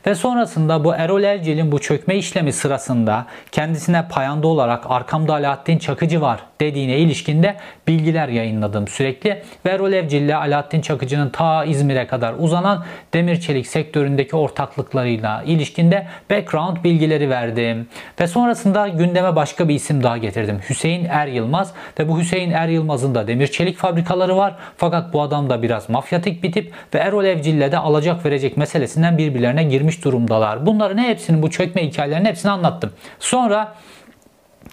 Ve 0.06 0.14
sonrasında 0.14 0.84
bu 0.84 0.94
Erol 0.94 1.22
Evcil'in 1.22 1.72
bu 1.72 1.78
çökme 1.78 2.16
işlemi 2.16 2.52
sırasında 2.52 3.26
kendisine 3.52 4.08
payanda 4.08 4.46
olarak 4.46 4.84
arkamda 4.88 5.32
Alaaddin 5.32 5.78
Çakıcı 5.78 6.20
var 6.20 6.40
dediğine 6.60 6.98
ilişkinde 6.98 7.56
bilgiler 7.88 8.28
yayınladım 8.28 8.88
sürekli. 8.88 9.42
Ve 9.66 9.70
Erol 9.70 9.92
Evcil 9.92 10.22
ile 10.22 10.36
Alaaddin 10.36 10.80
Çakıcı'nın 10.80 11.30
ta 11.30 11.64
İzmir'e 11.64 12.06
kadar 12.06 12.34
uzanan 12.38 12.84
demir 13.14 13.40
çelik 13.40 13.66
sektöründeki 13.66 14.36
ortaklıklarıyla 14.36 15.42
ilişkinde 15.42 16.06
background 16.30 16.76
bilgileri 16.84 17.30
verdim. 17.30 17.88
Ve 18.20 18.26
sonrasında 18.26 18.88
gündeme 18.88 19.36
başka 19.36 19.68
bir 19.68 19.74
isim 19.74 20.02
daha 20.02 20.18
getirdim. 20.18 20.60
Hüseyin 20.70 21.04
Er 21.04 21.26
Yılmaz 21.26 21.72
ve 21.98 22.08
bu 22.08 22.20
Hüseyin 22.20 22.50
Er 22.50 22.68
Yılmaz'ın 22.68 23.14
da 23.14 23.26
demir 23.26 23.46
çelik 23.46 23.76
fabrikaları 23.76 24.36
var. 24.36 24.56
Fakat 24.76 25.12
bu 25.12 25.22
adam 25.22 25.50
da 25.50 25.62
biraz 25.62 25.88
mafyatik 25.88 26.42
bir 26.42 26.52
tip 26.52 26.72
ve 26.94 26.98
Erol 26.98 27.24
Evcil 27.24 27.54
ile 27.54 27.72
de 27.72 27.78
alacak 27.78 28.24
verecek 28.24 28.56
meselesinden 28.56 29.18
birbirlerine 29.18 29.64
girmiş 29.64 29.89
durumdalar. 30.04 30.66
Bunların 30.66 30.98
hepsini 30.98 31.42
bu 31.42 31.50
çökme 31.50 31.86
hikayelerinin 31.86 32.28
hepsini 32.28 32.50
anlattım. 32.50 32.92
Sonra 33.18 33.74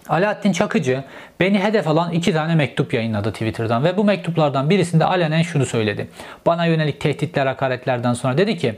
Alaaddin 0.08 0.52
Çakıcı 0.52 1.04
beni 1.40 1.58
hedef 1.58 1.88
alan 1.88 2.12
iki 2.12 2.32
tane 2.32 2.54
mektup 2.54 2.94
yayınladı 2.94 3.32
Twitter'dan 3.32 3.84
ve 3.84 3.96
bu 3.96 4.04
mektuplardan 4.04 4.70
birisinde 4.70 5.04
alenen 5.04 5.42
şunu 5.42 5.66
söyledi. 5.66 6.08
Bana 6.46 6.66
yönelik 6.66 7.00
tehditler, 7.00 7.46
hakaretlerden 7.46 8.12
sonra 8.12 8.38
dedi 8.38 8.56
ki 8.56 8.74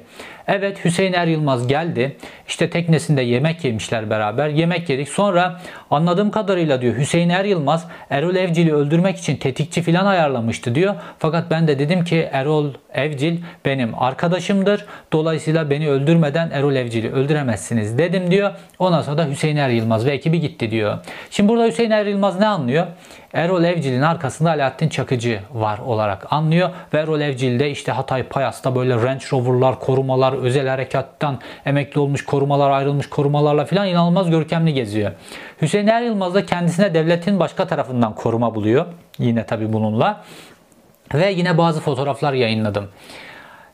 evet 0.48 0.84
Hüseyin 0.84 1.12
Er 1.12 1.26
Yılmaz 1.26 1.66
geldi. 1.66 2.16
İşte 2.48 2.70
teknesinde 2.70 3.22
yemek 3.22 3.64
yemişler 3.64 4.10
beraber. 4.10 4.48
Yemek 4.48 4.90
yedik. 4.90 5.08
Sonra 5.08 5.60
anladığım 5.90 6.30
kadarıyla 6.30 6.82
diyor 6.82 6.96
Hüseyin 6.96 7.28
Er 7.28 7.44
Yılmaz 7.44 7.86
Erol 8.10 8.36
Evcil'i 8.36 8.74
öldürmek 8.74 9.16
için 9.16 9.36
tetikçi 9.36 9.82
filan 9.82 10.06
ayarlamıştı 10.06 10.74
diyor. 10.74 10.94
Fakat 11.18 11.50
ben 11.50 11.68
de 11.68 11.78
dedim 11.78 12.04
ki 12.04 12.28
Erol 12.32 12.66
Evcil 12.94 13.38
benim 13.64 14.02
arkadaşımdır. 14.02 14.84
Dolayısıyla 15.12 15.70
beni 15.70 15.88
öldürmeden 15.88 16.50
Erol 16.50 16.74
Evcil'i 16.74 17.12
öldüremezsiniz 17.12 17.98
dedim 17.98 18.30
diyor. 18.30 18.50
Ondan 18.78 19.02
sonra 19.02 19.18
da 19.18 19.26
Hüseyin 19.26 19.56
Er 19.56 19.68
Yılmaz 19.68 20.06
ve 20.06 20.10
ekibi 20.10 20.40
gitti 20.40 20.70
diyor. 20.70 20.98
Şimdi 21.30 21.48
burada 21.48 21.66
Hüseyin 21.66 21.90
Er 21.90 22.06
Yılmaz 22.06 22.40
ne 22.40 22.49
anlıyor? 22.50 22.86
Erol 23.32 23.64
Evcil'in 23.64 24.02
arkasında 24.02 24.50
Alaaddin 24.50 24.88
Çakıcı 24.88 25.40
var 25.54 25.78
olarak 25.78 26.32
anlıyor. 26.32 26.70
Ve 26.94 26.98
Erol 26.98 27.20
Evcil 27.20 27.60
de 27.60 27.70
işte 27.70 27.92
Hatay 27.92 28.22
Payas'ta 28.22 28.74
böyle 28.76 28.94
Range 28.94 29.24
Rover'lar, 29.32 29.80
korumalar, 29.80 30.32
özel 30.32 30.68
harekattan 30.68 31.38
emekli 31.66 32.00
olmuş 32.00 32.24
korumalar, 32.24 32.70
ayrılmış 32.70 33.08
korumalarla 33.08 33.64
filan 33.64 33.88
inanılmaz 33.88 34.30
görkemli 34.30 34.74
geziyor. 34.74 35.12
Hüseyin 35.62 35.86
Er 35.86 36.02
Yılmaz 36.02 36.34
da 36.34 36.46
kendisine 36.46 36.94
devletin 36.94 37.40
başka 37.40 37.66
tarafından 37.66 38.14
koruma 38.14 38.54
buluyor. 38.54 38.86
Yine 39.18 39.46
tabi 39.46 39.72
bununla. 39.72 40.24
Ve 41.14 41.30
yine 41.30 41.58
bazı 41.58 41.80
fotoğraflar 41.80 42.32
yayınladım. 42.32 42.88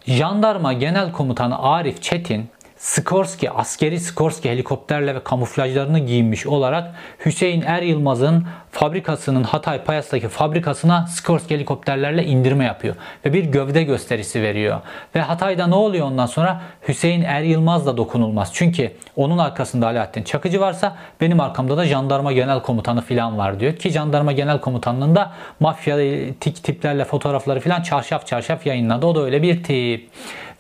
Jandarma 0.06 0.72
Genel 0.72 1.12
Komutanı 1.12 1.62
Arif 1.62 2.02
Çetin 2.02 2.50
Skorsky, 2.86 3.50
askeri 3.54 4.00
Skorsky 4.00 4.54
helikopterle 4.54 5.14
ve 5.14 5.24
kamuflajlarını 5.24 5.98
giyinmiş 5.98 6.46
olarak 6.46 6.94
Hüseyin 7.24 7.62
Er 7.62 7.82
Yılmaz'ın 7.82 8.46
fabrikasının 8.70 9.42
Hatay 9.42 9.84
Payas'taki 9.84 10.28
fabrikasına 10.28 11.06
Skorsky 11.06 11.58
helikopterlerle 11.58 12.24
indirme 12.24 12.64
yapıyor. 12.64 12.94
Ve 13.24 13.32
bir 13.32 13.44
gövde 13.44 13.82
gösterisi 13.82 14.42
veriyor. 14.42 14.80
Ve 15.14 15.20
Hatay'da 15.20 15.66
ne 15.66 15.74
oluyor 15.74 16.06
ondan 16.06 16.26
sonra? 16.26 16.62
Hüseyin 16.88 17.22
Er 17.22 17.42
Yılmaz 17.42 17.86
da 17.86 17.96
dokunulmaz. 17.96 18.50
Çünkü 18.54 18.92
onun 19.16 19.38
arkasında 19.38 19.86
Alaaddin 19.86 20.22
Çakıcı 20.22 20.60
varsa 20.60 20.96
benim 21.20 21.40
arkamda 21.40 21.76
da 21.76 21.86
jandarma 21.86 22.32
genel 22.32 22.62
komutanı 22.62 23.00
falan 23.00 23.38
var 23.38 23.60
diyor. 23.60 23.76
Ki 23.76 23.90
jandarma 23.90 24.32
genel 24.32 24.60
komutanlığında 24.60 25.32
mafyatik 25.60 26.64
tiplerle 26.64 27.04
fotoğrafları 27.04 27.60
falan 27.60 27.82
çarşaf 27.82 28.26
çarşaf 28.26 28.66
yayınladı. 28.66 29.06
O 29.06 29.14
da 29.14 29.20
öyle 29.20 29.42
bir 29.42 29.62
tip. 29.62 30.10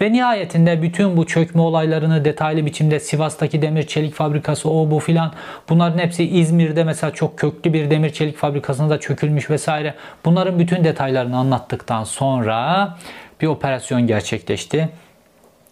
Ve 0.00 0.12
nihayetinde 0.12 0.82
bütün 0.82 1.16
bu 1.16 1.26
çökme 1.26 1.62
olayları 1.62 2.10
detaylarını 2.24 2.46
detaylı 2.46 2.66
biçimde 2.66 3.00
Sivas'taki 3.00 3.62
demir 3.62 3.86
çelik 3.86 4.14
fabrikası 4.14 4.70
o 4.70 4.90
bu 4.90 5.00
filan 5.00 5.32
bunların 5.68 5.98
hepsi 5.98 6.24
İzmir'de 6.24 6.84
mesela 6.84 7.10
çok 7.10 7.38
köklü 7.38 7.72
bir 7.72 7.90
demir 7.90 8.10
çelik 8.10 8.36
fabrikasında 8.36 8.90
da 8.90 9.00
çökülmüş 9.00 9.50
vesaire. 9.50 9.94
Bunların 10.24 10.58
bütün 10.58 10.84
detaylarını 10.84 11.36
anlattıktan 11.36 12.04
sonra 12.04 12.96
bir 13.40 13.46
operasyon 13.46 14.06
gerçekleşti. 14.06 14.88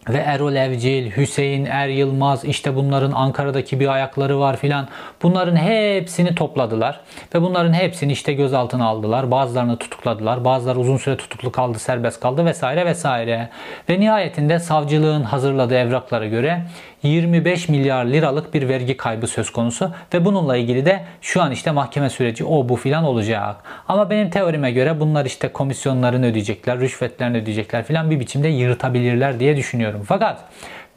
Ve 0.09 0.19
Erol 0.19 0.55
Evcil, 0.55 1.11
Hüseyin 1.11 1.64
Er 1.64 1.88
Yılmaz 1.88 2.45
işte 2.45 2.77
bunların 2.77 3.12
Ankara'daki 3.12 3.81
bir 3.81 3.88
ayakları 3.88 4.40
var 4.40 4.57
filan. 4.57 4.88
Bunların 5.23 5.57
hepsini 5.57 6.35
topladılar. 6.35 7.01
Ve 7.35 7.43
bunların 7.43 7.73
hepsini 7.73 8.12
işte 8.12 8.33
gözaltına 8.33 8.87
aldılar. 8.87 9.31
Bazılarını 9.31 9.77
tutukladılar. 9.77 10.45
Bazıları 10.45 10.79
uzun 10.79 10.97
süre 10.97 11.17
tutuklu 11.17 11.53
kaldı, 11.53 11.79
serbest 11.79 12.21
kaldı 12.21 12.45
vesaire 12.45 12.87
vesaire. 12.87 13.49
Ve 13.88 14.01
nihayetinde 14.01 14.59
savcılığın 14.59 15.23
hazırladığı 15.23 15.75
evraklara 15.75 16.27
göre 16.27 16.62
25 17.05 17.69
milyar 17.69 18.05
liralık 18.05 18.55
bir 18.55 18.69
vergi 18.69 18.97
kaybı 18.97 19.27
söz 19.27 19.51
konusu 19.51 19.90
ve 20.14 20.25
bununla 20.25 20.57
ilgili 20.57 20.87
de 20.87 21.05
şu 21.21 21.43
an 21.43 21.53
işte 21.53 21.71
mahkeme 21.71 22.11
süreci 22.11 22.45
o 22.45 22.69
bu 22.69 22.77
filan 22.77 23.05
olacak. 23.05 23.57
Ama 23.88 24.11
benim 24.11 24.31
teorime 24.31 24.73
göre 24.73 25.01
bunlar 25.01 25.25
işte 25.25 25.49
komisyonlarını 25.49 26.27
ödeyecekler, 26.27 26.81
rüşvetlerini 26.81 27.37
ödeyecekler 27.37 27.85
filan 27.85 28.11
bir 28.11 28.21
biçimde 28.21 28.48
yırtabilirler 28.48 29.40
diye 29.40 29.57
düşünüyorum. 29.57 30.02
Fakat 30.07 30.44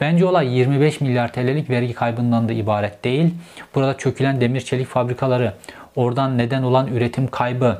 Bence 0.00 0.26
olay 0.26 0.58
25 0.58 1.00
milyar 1.00 1.32
TL'lik 1.32 1.70
vergi 1.70 1.94
kaybından 1.94 2.48
da 2.48 2.52
ibaret 2.52 3.04
değil. 3.04 3.34
Burada 3.74 3.96
çökülen 3.96 4.40
demir 4.40 4.60
çelik 4.60 4.86
fabrikaları, 4.86 5.52
oradan 5.96 6.38
neden 6.38 6.62
olan 6.62 6.86
üretim 6.86 7.26
kaybı, 7.26 7.78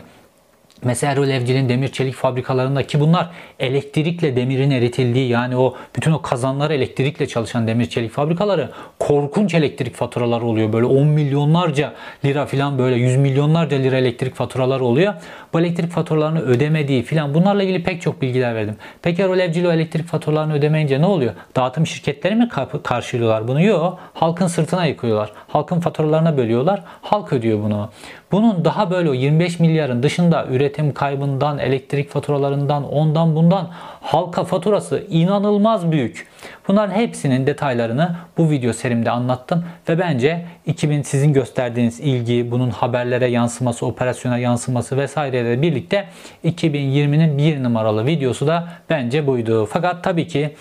Mesela 0.85 1.13
Erol 1.13 1.29
Evcil'in 1.29 1.69
demir 1.69 1.89
çelik 1.89 2.15
fabrikalarında 2.15 2.87
ki 2.87 3.01
bunlar 3.01 3.31
elektrikle 3.59 4.37
demirin 4.37 4.71
eritildiği 4.71 5.29
yani 5.29 5.57
o 5.57 5.77
bütün 5.97 6.13
o 6.13 6.23
kazanlar 6.23 6.71
elektrikle 6.71 7.29
çalışan 7.29 7.67
demir 7.67 7.87
çelik 7.87 8.13
fabrikaları 8.13 8.71
korkunç 8.99 9.55
elektrik 9.55 9.95
faturaları 9.95 10.45
oluyor. 10.45 10.73
Böyle 10.73 10.87
10 10.87 11.07
milyonlarca 11.07 11.93
lira 12.25 12.47
falan 12.47 12.79
böyle 12.79 12.97
100 12.97 13.17
milyonlarca 13.17 13.77
lira 13.77 13.97
elektrik 13.97 14.35
faturaları 14.35 14.85
oluyor. 14.85 15.15
Bu 15.53 15.61
elektrik 15.61 15.91
faturalarını 15.91 16.41
ödemediği 16.41 17.03
falan 17.03 17.35
bunlarla 17.35 17.63
ilgili 17.63 17.83
pek 17.83 18.03
çok 18.03 18.23
bilgiler 18.23 18.55
verdim. 18.55 18.77
Peki 19.03 19.23
Erol 19.23 19.39
Evcil 19.39 19.65
o 19.65 19.73
elektrik 19.73 20.07
faturalarını 20.07 20.55
ödemeyince 20.55 21.01
ne 21.01 21.07
oluyor? 21.07 21.33
Dağıtım 21.57 21.87
şirketleri 21.87 22.35
mi 22.35 22.49
karşılıyorlar 22.85 23.49
bunu? 23.49 23.63
Yok. 23.63 23.99
Halkın 24.15 24.47
sırtına 24.47 24.87
yıkıyorlar. 24.87 25.33
Halkın 25.49 25.81
faturalarına 25.81 26.37
bölüyorlar. 26.37 26.83
Halk 27.03 27.33
ödüyor 27.33 27.63
bunu. 27.63 27.91
Bunun 28.33 28.65
daha 28.65 28.91
böyle 28.91 29.11
o 29.11 29.15
25 29.15 29.61
milyarın 29.61 30.03
dışında 30.03 30.47
üretim 30.47 30.68
kaybından, 30.95 31.59
elektrik 31.59 32.11
faturalarından, 32.11 32.93
ondan 32.93 33.37
bundan 33.37 33.69
halka 34.01 34.45
faturası 34.45 35.05
inanılmaz 35.09 35.93
büyük. 35.93 36.27
Bunların 36.69 36.95
hepsinin 36.95 37.47
detaylarını 37.47 38.17
bu 38.39 38.51
video 38.51 38.73
serimde 38.73 39.11
anlattım 39.11 39.65
ve 39.89 39.99
bence 39.99 40.47
2000 40.67 41.03
sizin 41.03 41.33
gösterdiğiniz 41.33 42.01
ilgi, 42.01 42.51
bunun 42.51 42.71
haberlere 42.71 43.27
yansıması, 43.27 43.87
operasyona 43.87 44.39
yansıması 44.39 44.97
vesaireyle 44.97 45.63
birlikte 45.63 46.05
2020'nin 46.45 47.39
bir 47.39 47.63
numaralı 47.63 48.07
videosu 48.07 48.47
da 48.47 48.69
bence 48.91 49.27
buydu. 49.27 49.67
Fakat 49.67 50.05
tabii 50.05 50.27
ki 50.27 50.55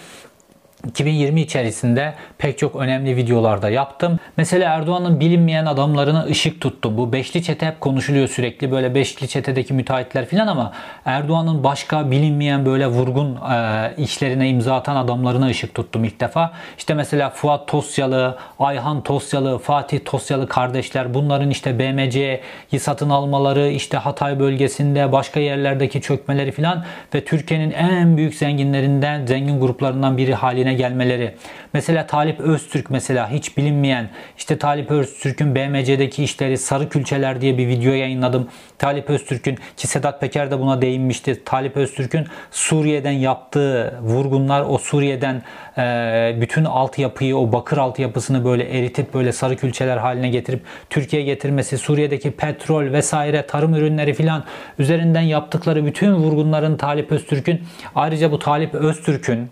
2020 0.88 1.42
içerisinde 1.42 2.14
pek 2.38 2.58
çok 2.58 2.76
önemli 2.76 3.16
videolarda 3.16 3.70
yaptım. 3.70 4.20
Mesela 4.38 4.74
Erdoğan'ın 4.74 5.20
bilinmeyen 5.20 5.66
adamlarına 5.66 6.26
ışık 6.26 6.62
tuttum. 6.62 6.98
Bu 6.98 7.14
beşli 7.14 7.44
çete 7.44 7.66
hep 7.66 7.82
konuşuluyor 7.82 8.28
sürekli. 8.28 8.72
Böyle 8.72 8.96
beşli 8.96 9.28
çetedeki 9.28 9.74
müteahhitler 9.74 10.26
falan 10.26 10.48
ama 10.48 10.72
Erdoğan'ın 11.06 11.64
başka 11.64 12.12
bilinmeyen 12.12 12.66
böyle 12.66 12.88
vurgun 12.88 13.36
e, 13.36 13.94
işlerine 13.98 14.50
imza 14.50 14.76
atan 14.76 14.96
adamlarına 14.96 15.48
ışık 15.48 15.74
tuttum 15.76 16.04
ilk 16.04 16.20
defa. 16.20 16.54
İşte 16.78 16.94
mesela 16.94 17.30
Fuat 17.30 17.68
Tosyalı, 17.68 18.38
Ayhan 18.60 19.04
Tosyalı, 19.04 19.58
Fatih 19.58 20.00
Tosyalı 20.06 20.48
kardeşler 20.48 21.14
bunların 21.14 21.50
işte 21.50 21.80
BMC'yi 21.80 22.80
satın 22.80 23.10
almaları, 23.10 23.68
işte 23.68 23.98
Hatay 23.98 24.40
bölgesinde 24.40 25.12
başka 25.12 25.40
yerlerdeki 25.40 26.02
çökmeleri 26.02 26.52
falan 26.52 26.86
ve 27.16 27.26
Türkiye'nin 27.26 27.72
en 27.72 28.18
büyük 28.18 28.36
zenginlerinden, 28.36 29.26
zengin 29.26 29.60
gruplarından 29.60 30.18
biri 30.18 30.34
haline 30.34 30.74
gelmeleri. 30.78 31.36
Mesela 31.74 32.08
Talip 32.08 32.40
Öztürk 32.40 32.90
mesela 32.90 33.32
hiç 33.32 33.58
bilinmeyen 33.58 34.10
işte 34.38 34.58
Talip 34.58 34.92
Öztürk'ün 34.92 35.56
BMC'deki 35.56 36.24
işleri 36.24 36.58
Sarı 36.58 36.90
Külçeler 36.90 37.42
diye 37.42 37.58
bir 37.58 37.68
video 37.68 37.94
yayınladım. 37.94 38.48
Talip 38.78 39.10
Öztürk'ün 39.10 39.58
ki 39.78 39.88
Sedat 39.88 40.22
Peker 40.22 40.52
de 40.52 40.60
buna 40.60 40.82
değinmişti. 40.82 41.44
Talip 41.46 41.78
Öztürk'ün 41.78 42.28
Suriye'den 42.52 43.12
yaptığı 43.12 44.00
vurgunlar 44.02 44.66
o 44.70 44.78
Suriye'den 44.78 45.44
e, 45.78 46.36
bütün 46.42 46.66
altyapıyı 46.66 47.38
o 47.38 47.52
bakır 47.52 47.78
altyapısını 47.78 48.46
böyle 48.46 48.80
eritip 48.80 49.14
böyle 49.14 49.32
sarı 49.32 49.56
külçeler 49.56 49.98
haline 49.98 50.30
getirip 50.30 50.62
Türkiye'ye 50.90 51.26
getirmesi, 51.26 51.78
Suriye'deki 51.78 52.32
petrol 52.32 52.92
vesaire 52.92 53.48
tarım 53.48 53.76
ürünleri 53.76 54.14
filan 54.14 54.44
üzerinden 54.80 55.22
yaptıkları 55.22 55.86
bütün 55.86 56.14
vurgunların 56.14 56.78
Talip 56.78 57.12
Öztürk'ün 57.12 57.62
ayrıca 57.96 58.32
bu 58.32 58.40
Talip 58.40 58.76
Öztürk'ün 58.76 59.50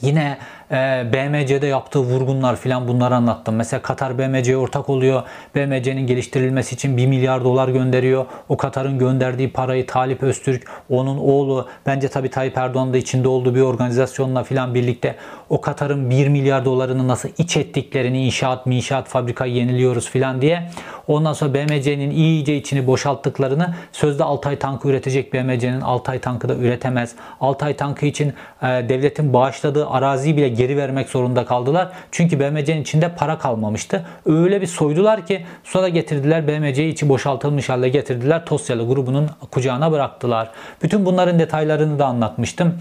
Yine 0.00 0.38
e, 0.72 1.06
BMC'de 1.12 1.66
yaptığı 1.66 1.98
vurgunlar 1.98 2.56
filan 2.56 2.88
bunları 2.88 3.14
anlattım. 3.14 3.54
Mesela 3.54 3.82
Katar 3.82 4.18
BMC'ye 4.18 4.56
ortak 4.56 4.88
oluyor. 4.88 5.22
BMC'nin 5.54 6.06
geliştirilmesi 6.06 6.74
için 6.74 6.96
1 6.96 7.06
milyar 7.06 7.44
dolar 7.44 7.68
gönderiyor. 7.68 8.26
O 8.48 8.56
Katar'ın 8.56 8.98
gönderdiği 8.98 9.52
parayı 9.52 9.86
Talip 9.86 10.22
Öztürk, 10.22 10.70
onun 10.90 11.18
oğlu, 11.18 11.68
bence 11.86 12.08
tabi 12.08 12.30
Tayyip 12.30 12.58
Erdoğan 12.58 12.92
da 12.92 12.96
içinde 12.96 13.28
olduğu 13.28 13.54
bir 13.54 13.60
organizasyonla 13.60 14.44
filan 14.44 14.74
birlikte 14.74 15.16
o 15.50 15.60
Katar'ın 15.60 16.10
1 16.10 16.28
milyar 16.28 16.64
dolarını 16.64 17.08
nasıl 17.08 17.28
iç 17.38 17.56
ettiklerini 17.56 18.24
inşaat, 18.24 18.66
minşaat 18.66 19.08
fabrikayı 19.08 19.54
yeniliyoruz 19.54 20.10
filan 20.10 20.42
diye. 20.42 20.70
Ondan 21.06 21.32
sonra 21.32 21.54
BMC'nin 21.54 22.10
iyice 22.10 22.56
içini 22.56 22.86
boşalttıklarını 22.86 23.74
sözde 23.92 24.24
Altay 24.24 24.58
tankı 24.58 24.88
üretecek 24.88 25.32
BMC'nin 25.32 25.80
Altay 25.80 26.18
tankı 26.18 26.48
da 26.48 26.54
üretemez. 26.54 27.14
Altay 27.40 27.76
tankı 27.76 28.06
için 28.06 28.32
e, 28.62 28.66
devletin 28.66 29.32
bağışladığı 29.32 29.88
araziyi 29.88 30.36
bile 30.36 30.48
geri 30.62 30.76
vermek 30.76 31.08
zorunda 31.08 31.44
kaldılar. 31.44 31.88
Çünkü 32.12 32.40
BMC'nin 32.40 32.82
içinde 32.82 33.08
para 33.08 33.38
kalmamıştı. 33.38 34.06
Öyle 34.26 34.60
bir 34.60 34.66
soydular 34.66 35.26
ki 35.26 35.46
sonra 35.64 35.88
getirdiler 35.88 36.48
BMC'yi 36.48 36.92
içi 36.92 37.08
boşaltılmış 37.08 37.68
halde 37.68 37.88
getirdiler. 37.88 38.46
Tosyalı 38.46 38.86
grubunun 38.86 39.30
kucağına 39.50 39.92
bıraktılar. 39.92 40.50
Bütün 40.82 41.06
bunların 41.06 41.38
detaylarını 41.38 41.98
da 41.98 42.06
anlatmıştım. 42.06 42.74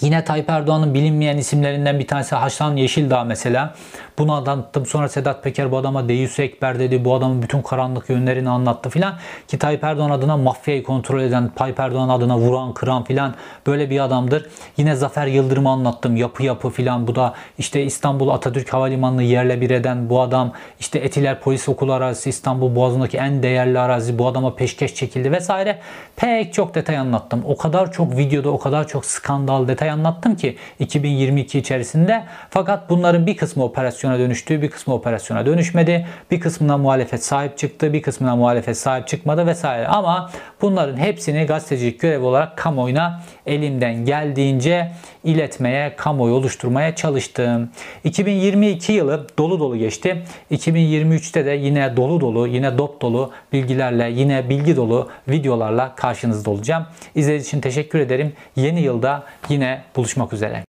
Yine 0.00 0.24
Tayyip 0.24 0.50
Erdoğan'ın 0.50 0.94
bilinmeyen 0.94 1.36
isimlerinden 1.36 1.98
bir 1.98 2.06
tanesi 2.06 2.34
Haşlan 2.34 2.76
Yeşildağ 2.76 3.24
mesela. 3.24 3.74
Bunu 4.18 4.32
anlattım. 4.32 4.86
Sonra 4.86 5.08
Sedat 5.08 5.44
Peker 5.44 5.70
bu 5.70 5.76
adama 5.76 6.08
Deus 6.08 6.38
Ekber 6.38 6.78
dedi. 6.78 7.04
Bu 7.04 7.14
adamın 7.14 7.42
bütün 7.42 7.62
karanlık 7.62 8.10
yönlerini 8.10 8.50
anlattı 8.50 8.90
filan. 8.90 9.14
Ki 9.48 9.58
Tayyip 9.58 9.84
Erdoğan 9.84 10.10
adına 10.10 10.36
mafyayı 10.36 10.82
kontrol 10.82 11.20
eden, 11.20 11.48
Tayyip 11.48 11.80
Erdoğan 11.80 12.08
adına 12.08 12.38
vuran, 12.38 12.74
kıran 12.74 13.04
filan 13.04 13.34
böyle 13.66 13.90
bir 13.90 14.00
adamdır. 14.00 14.46
Yine 14.76 14.94
Zafer 14.94 15.26
Yıldırım'ı 15.26 15.70
anlattım. 15.70 16.16
Yapı 16.16 16.42
yapı 16.42 16.70
filan. 16.70 17.06
Bu 17.06 17.14
da 17.14 17.34
işte 17.58 17.82
İstanbul 17.82 18.28
Atatürk 18.28 18.72
Havalimanı'nı 18.72 19.22
yerle 19.22 19.60
bir 19.60 19.70
eden 19.70 20.10
bu 20.10 20.20
adam. 20.20 20.52
işte 20.80 20.98
Etiler 20.98 21.40
Polis 21.40 21.68
Okulu 21.68 21.92
arazisi 21.92 22.30
İstanbul 22.30 22.76
Boğazı'ndaki 22.76 23.16
en 23.16 23.42
değerli 23.42 23.78
arazi. 23.78 24.18
Bu 24.18 24.26
adama 24.26 24.54
peşkeş 24.54 24.94
çekildi 24.94 25.32
vesaire. 25.32 25.78
Pek 26.16 26.54
çok 26.54 26.74
detay 26.74 26.98
anlattım. 26.98 27.42
O 27.46 27.56
kadar 27.56 27.92
çok 27.92 28.16
videoda 28.16 28.50
o 28.50 28.58
kadar 28.58 28.88
çok 28.88 29.04
skandal 29.04 29.68
detay 29.68 29.85
anlattım 29.92 30.36
ki 30.36 30.56
2022 30.78 31.58
içerisinde. 31.58 32.24
Fakat 32.50 32.90
bunların 32.90 33.26
bir 33.26 33.36
kısmı 33.36 33.64
operasyon 33.64 33.96
operasyona 33.96 34.18
dönüştü, 34.18 34.62
bir 34.62 34.70
kısmı 34.70 34.94
operasyona 34.94 35.46
dönüşmedi. 35.46 36.06
Bir 36.30 36.40
kısmına 36.40 36.78
muhalefet 36.78 37.24
sahip 37.24 37.58
çıktı, 37.58 37.92
bir 37.92 38.02
kısmına 38.02 38.36
muhalefet 38.36 38.78
sahip 38.78 39.08
çıkmadı 39.08 39.46
vesaire. 39.46 39.86
Ama 39.86 40.30
bunların 40.62 40.96
hepsini 40.96 41.46
gazetecilik 41.46 42.00
görevi 42.00 42.24
olarak 42.24 42.56
kamuoyuna 42.56 43.22
elimden 43.46 44.04
geldiğince 44.04 44.92
iletmeye, 45.24 45.96
kamuoyu 45.96 46.34
oluşturmaya 46.34 46.94
çalıştım. 46.94 47.70
2022 48.04 48.92
yılı 48.92 49.26
dolu 49.38 49.60
dolu 49.60 49.76
geçti. 49.76 50.22
2023'te 50.50 51.46
de 51.46 51.50
yine 51.50 51.96
dolu 51.96 52.20
dolu, 52.20 52.46
yine 52.46 52.78
dop 52.78 53.00
dolu 53.00 53.30
bilgilerle, 53.52 54.10
yine 54.10 54.48
bilgi 54.48 54.76
dolu 54.76 55.08
videolarla 55.28 55.94
karşınızda 55.94 56.50
olacağım. 56.50 56.86
İzlediğiniz 57.14 57.46
için 57.46 57.60
teşekkür 57.60 57.98
ederim. 57.98 58.32
Yeni 58.56 58.80
yılda 58.80 59.22
yine 59.66 59.84
buluşmak 59.96 60.32
üzere. 60.32 60.65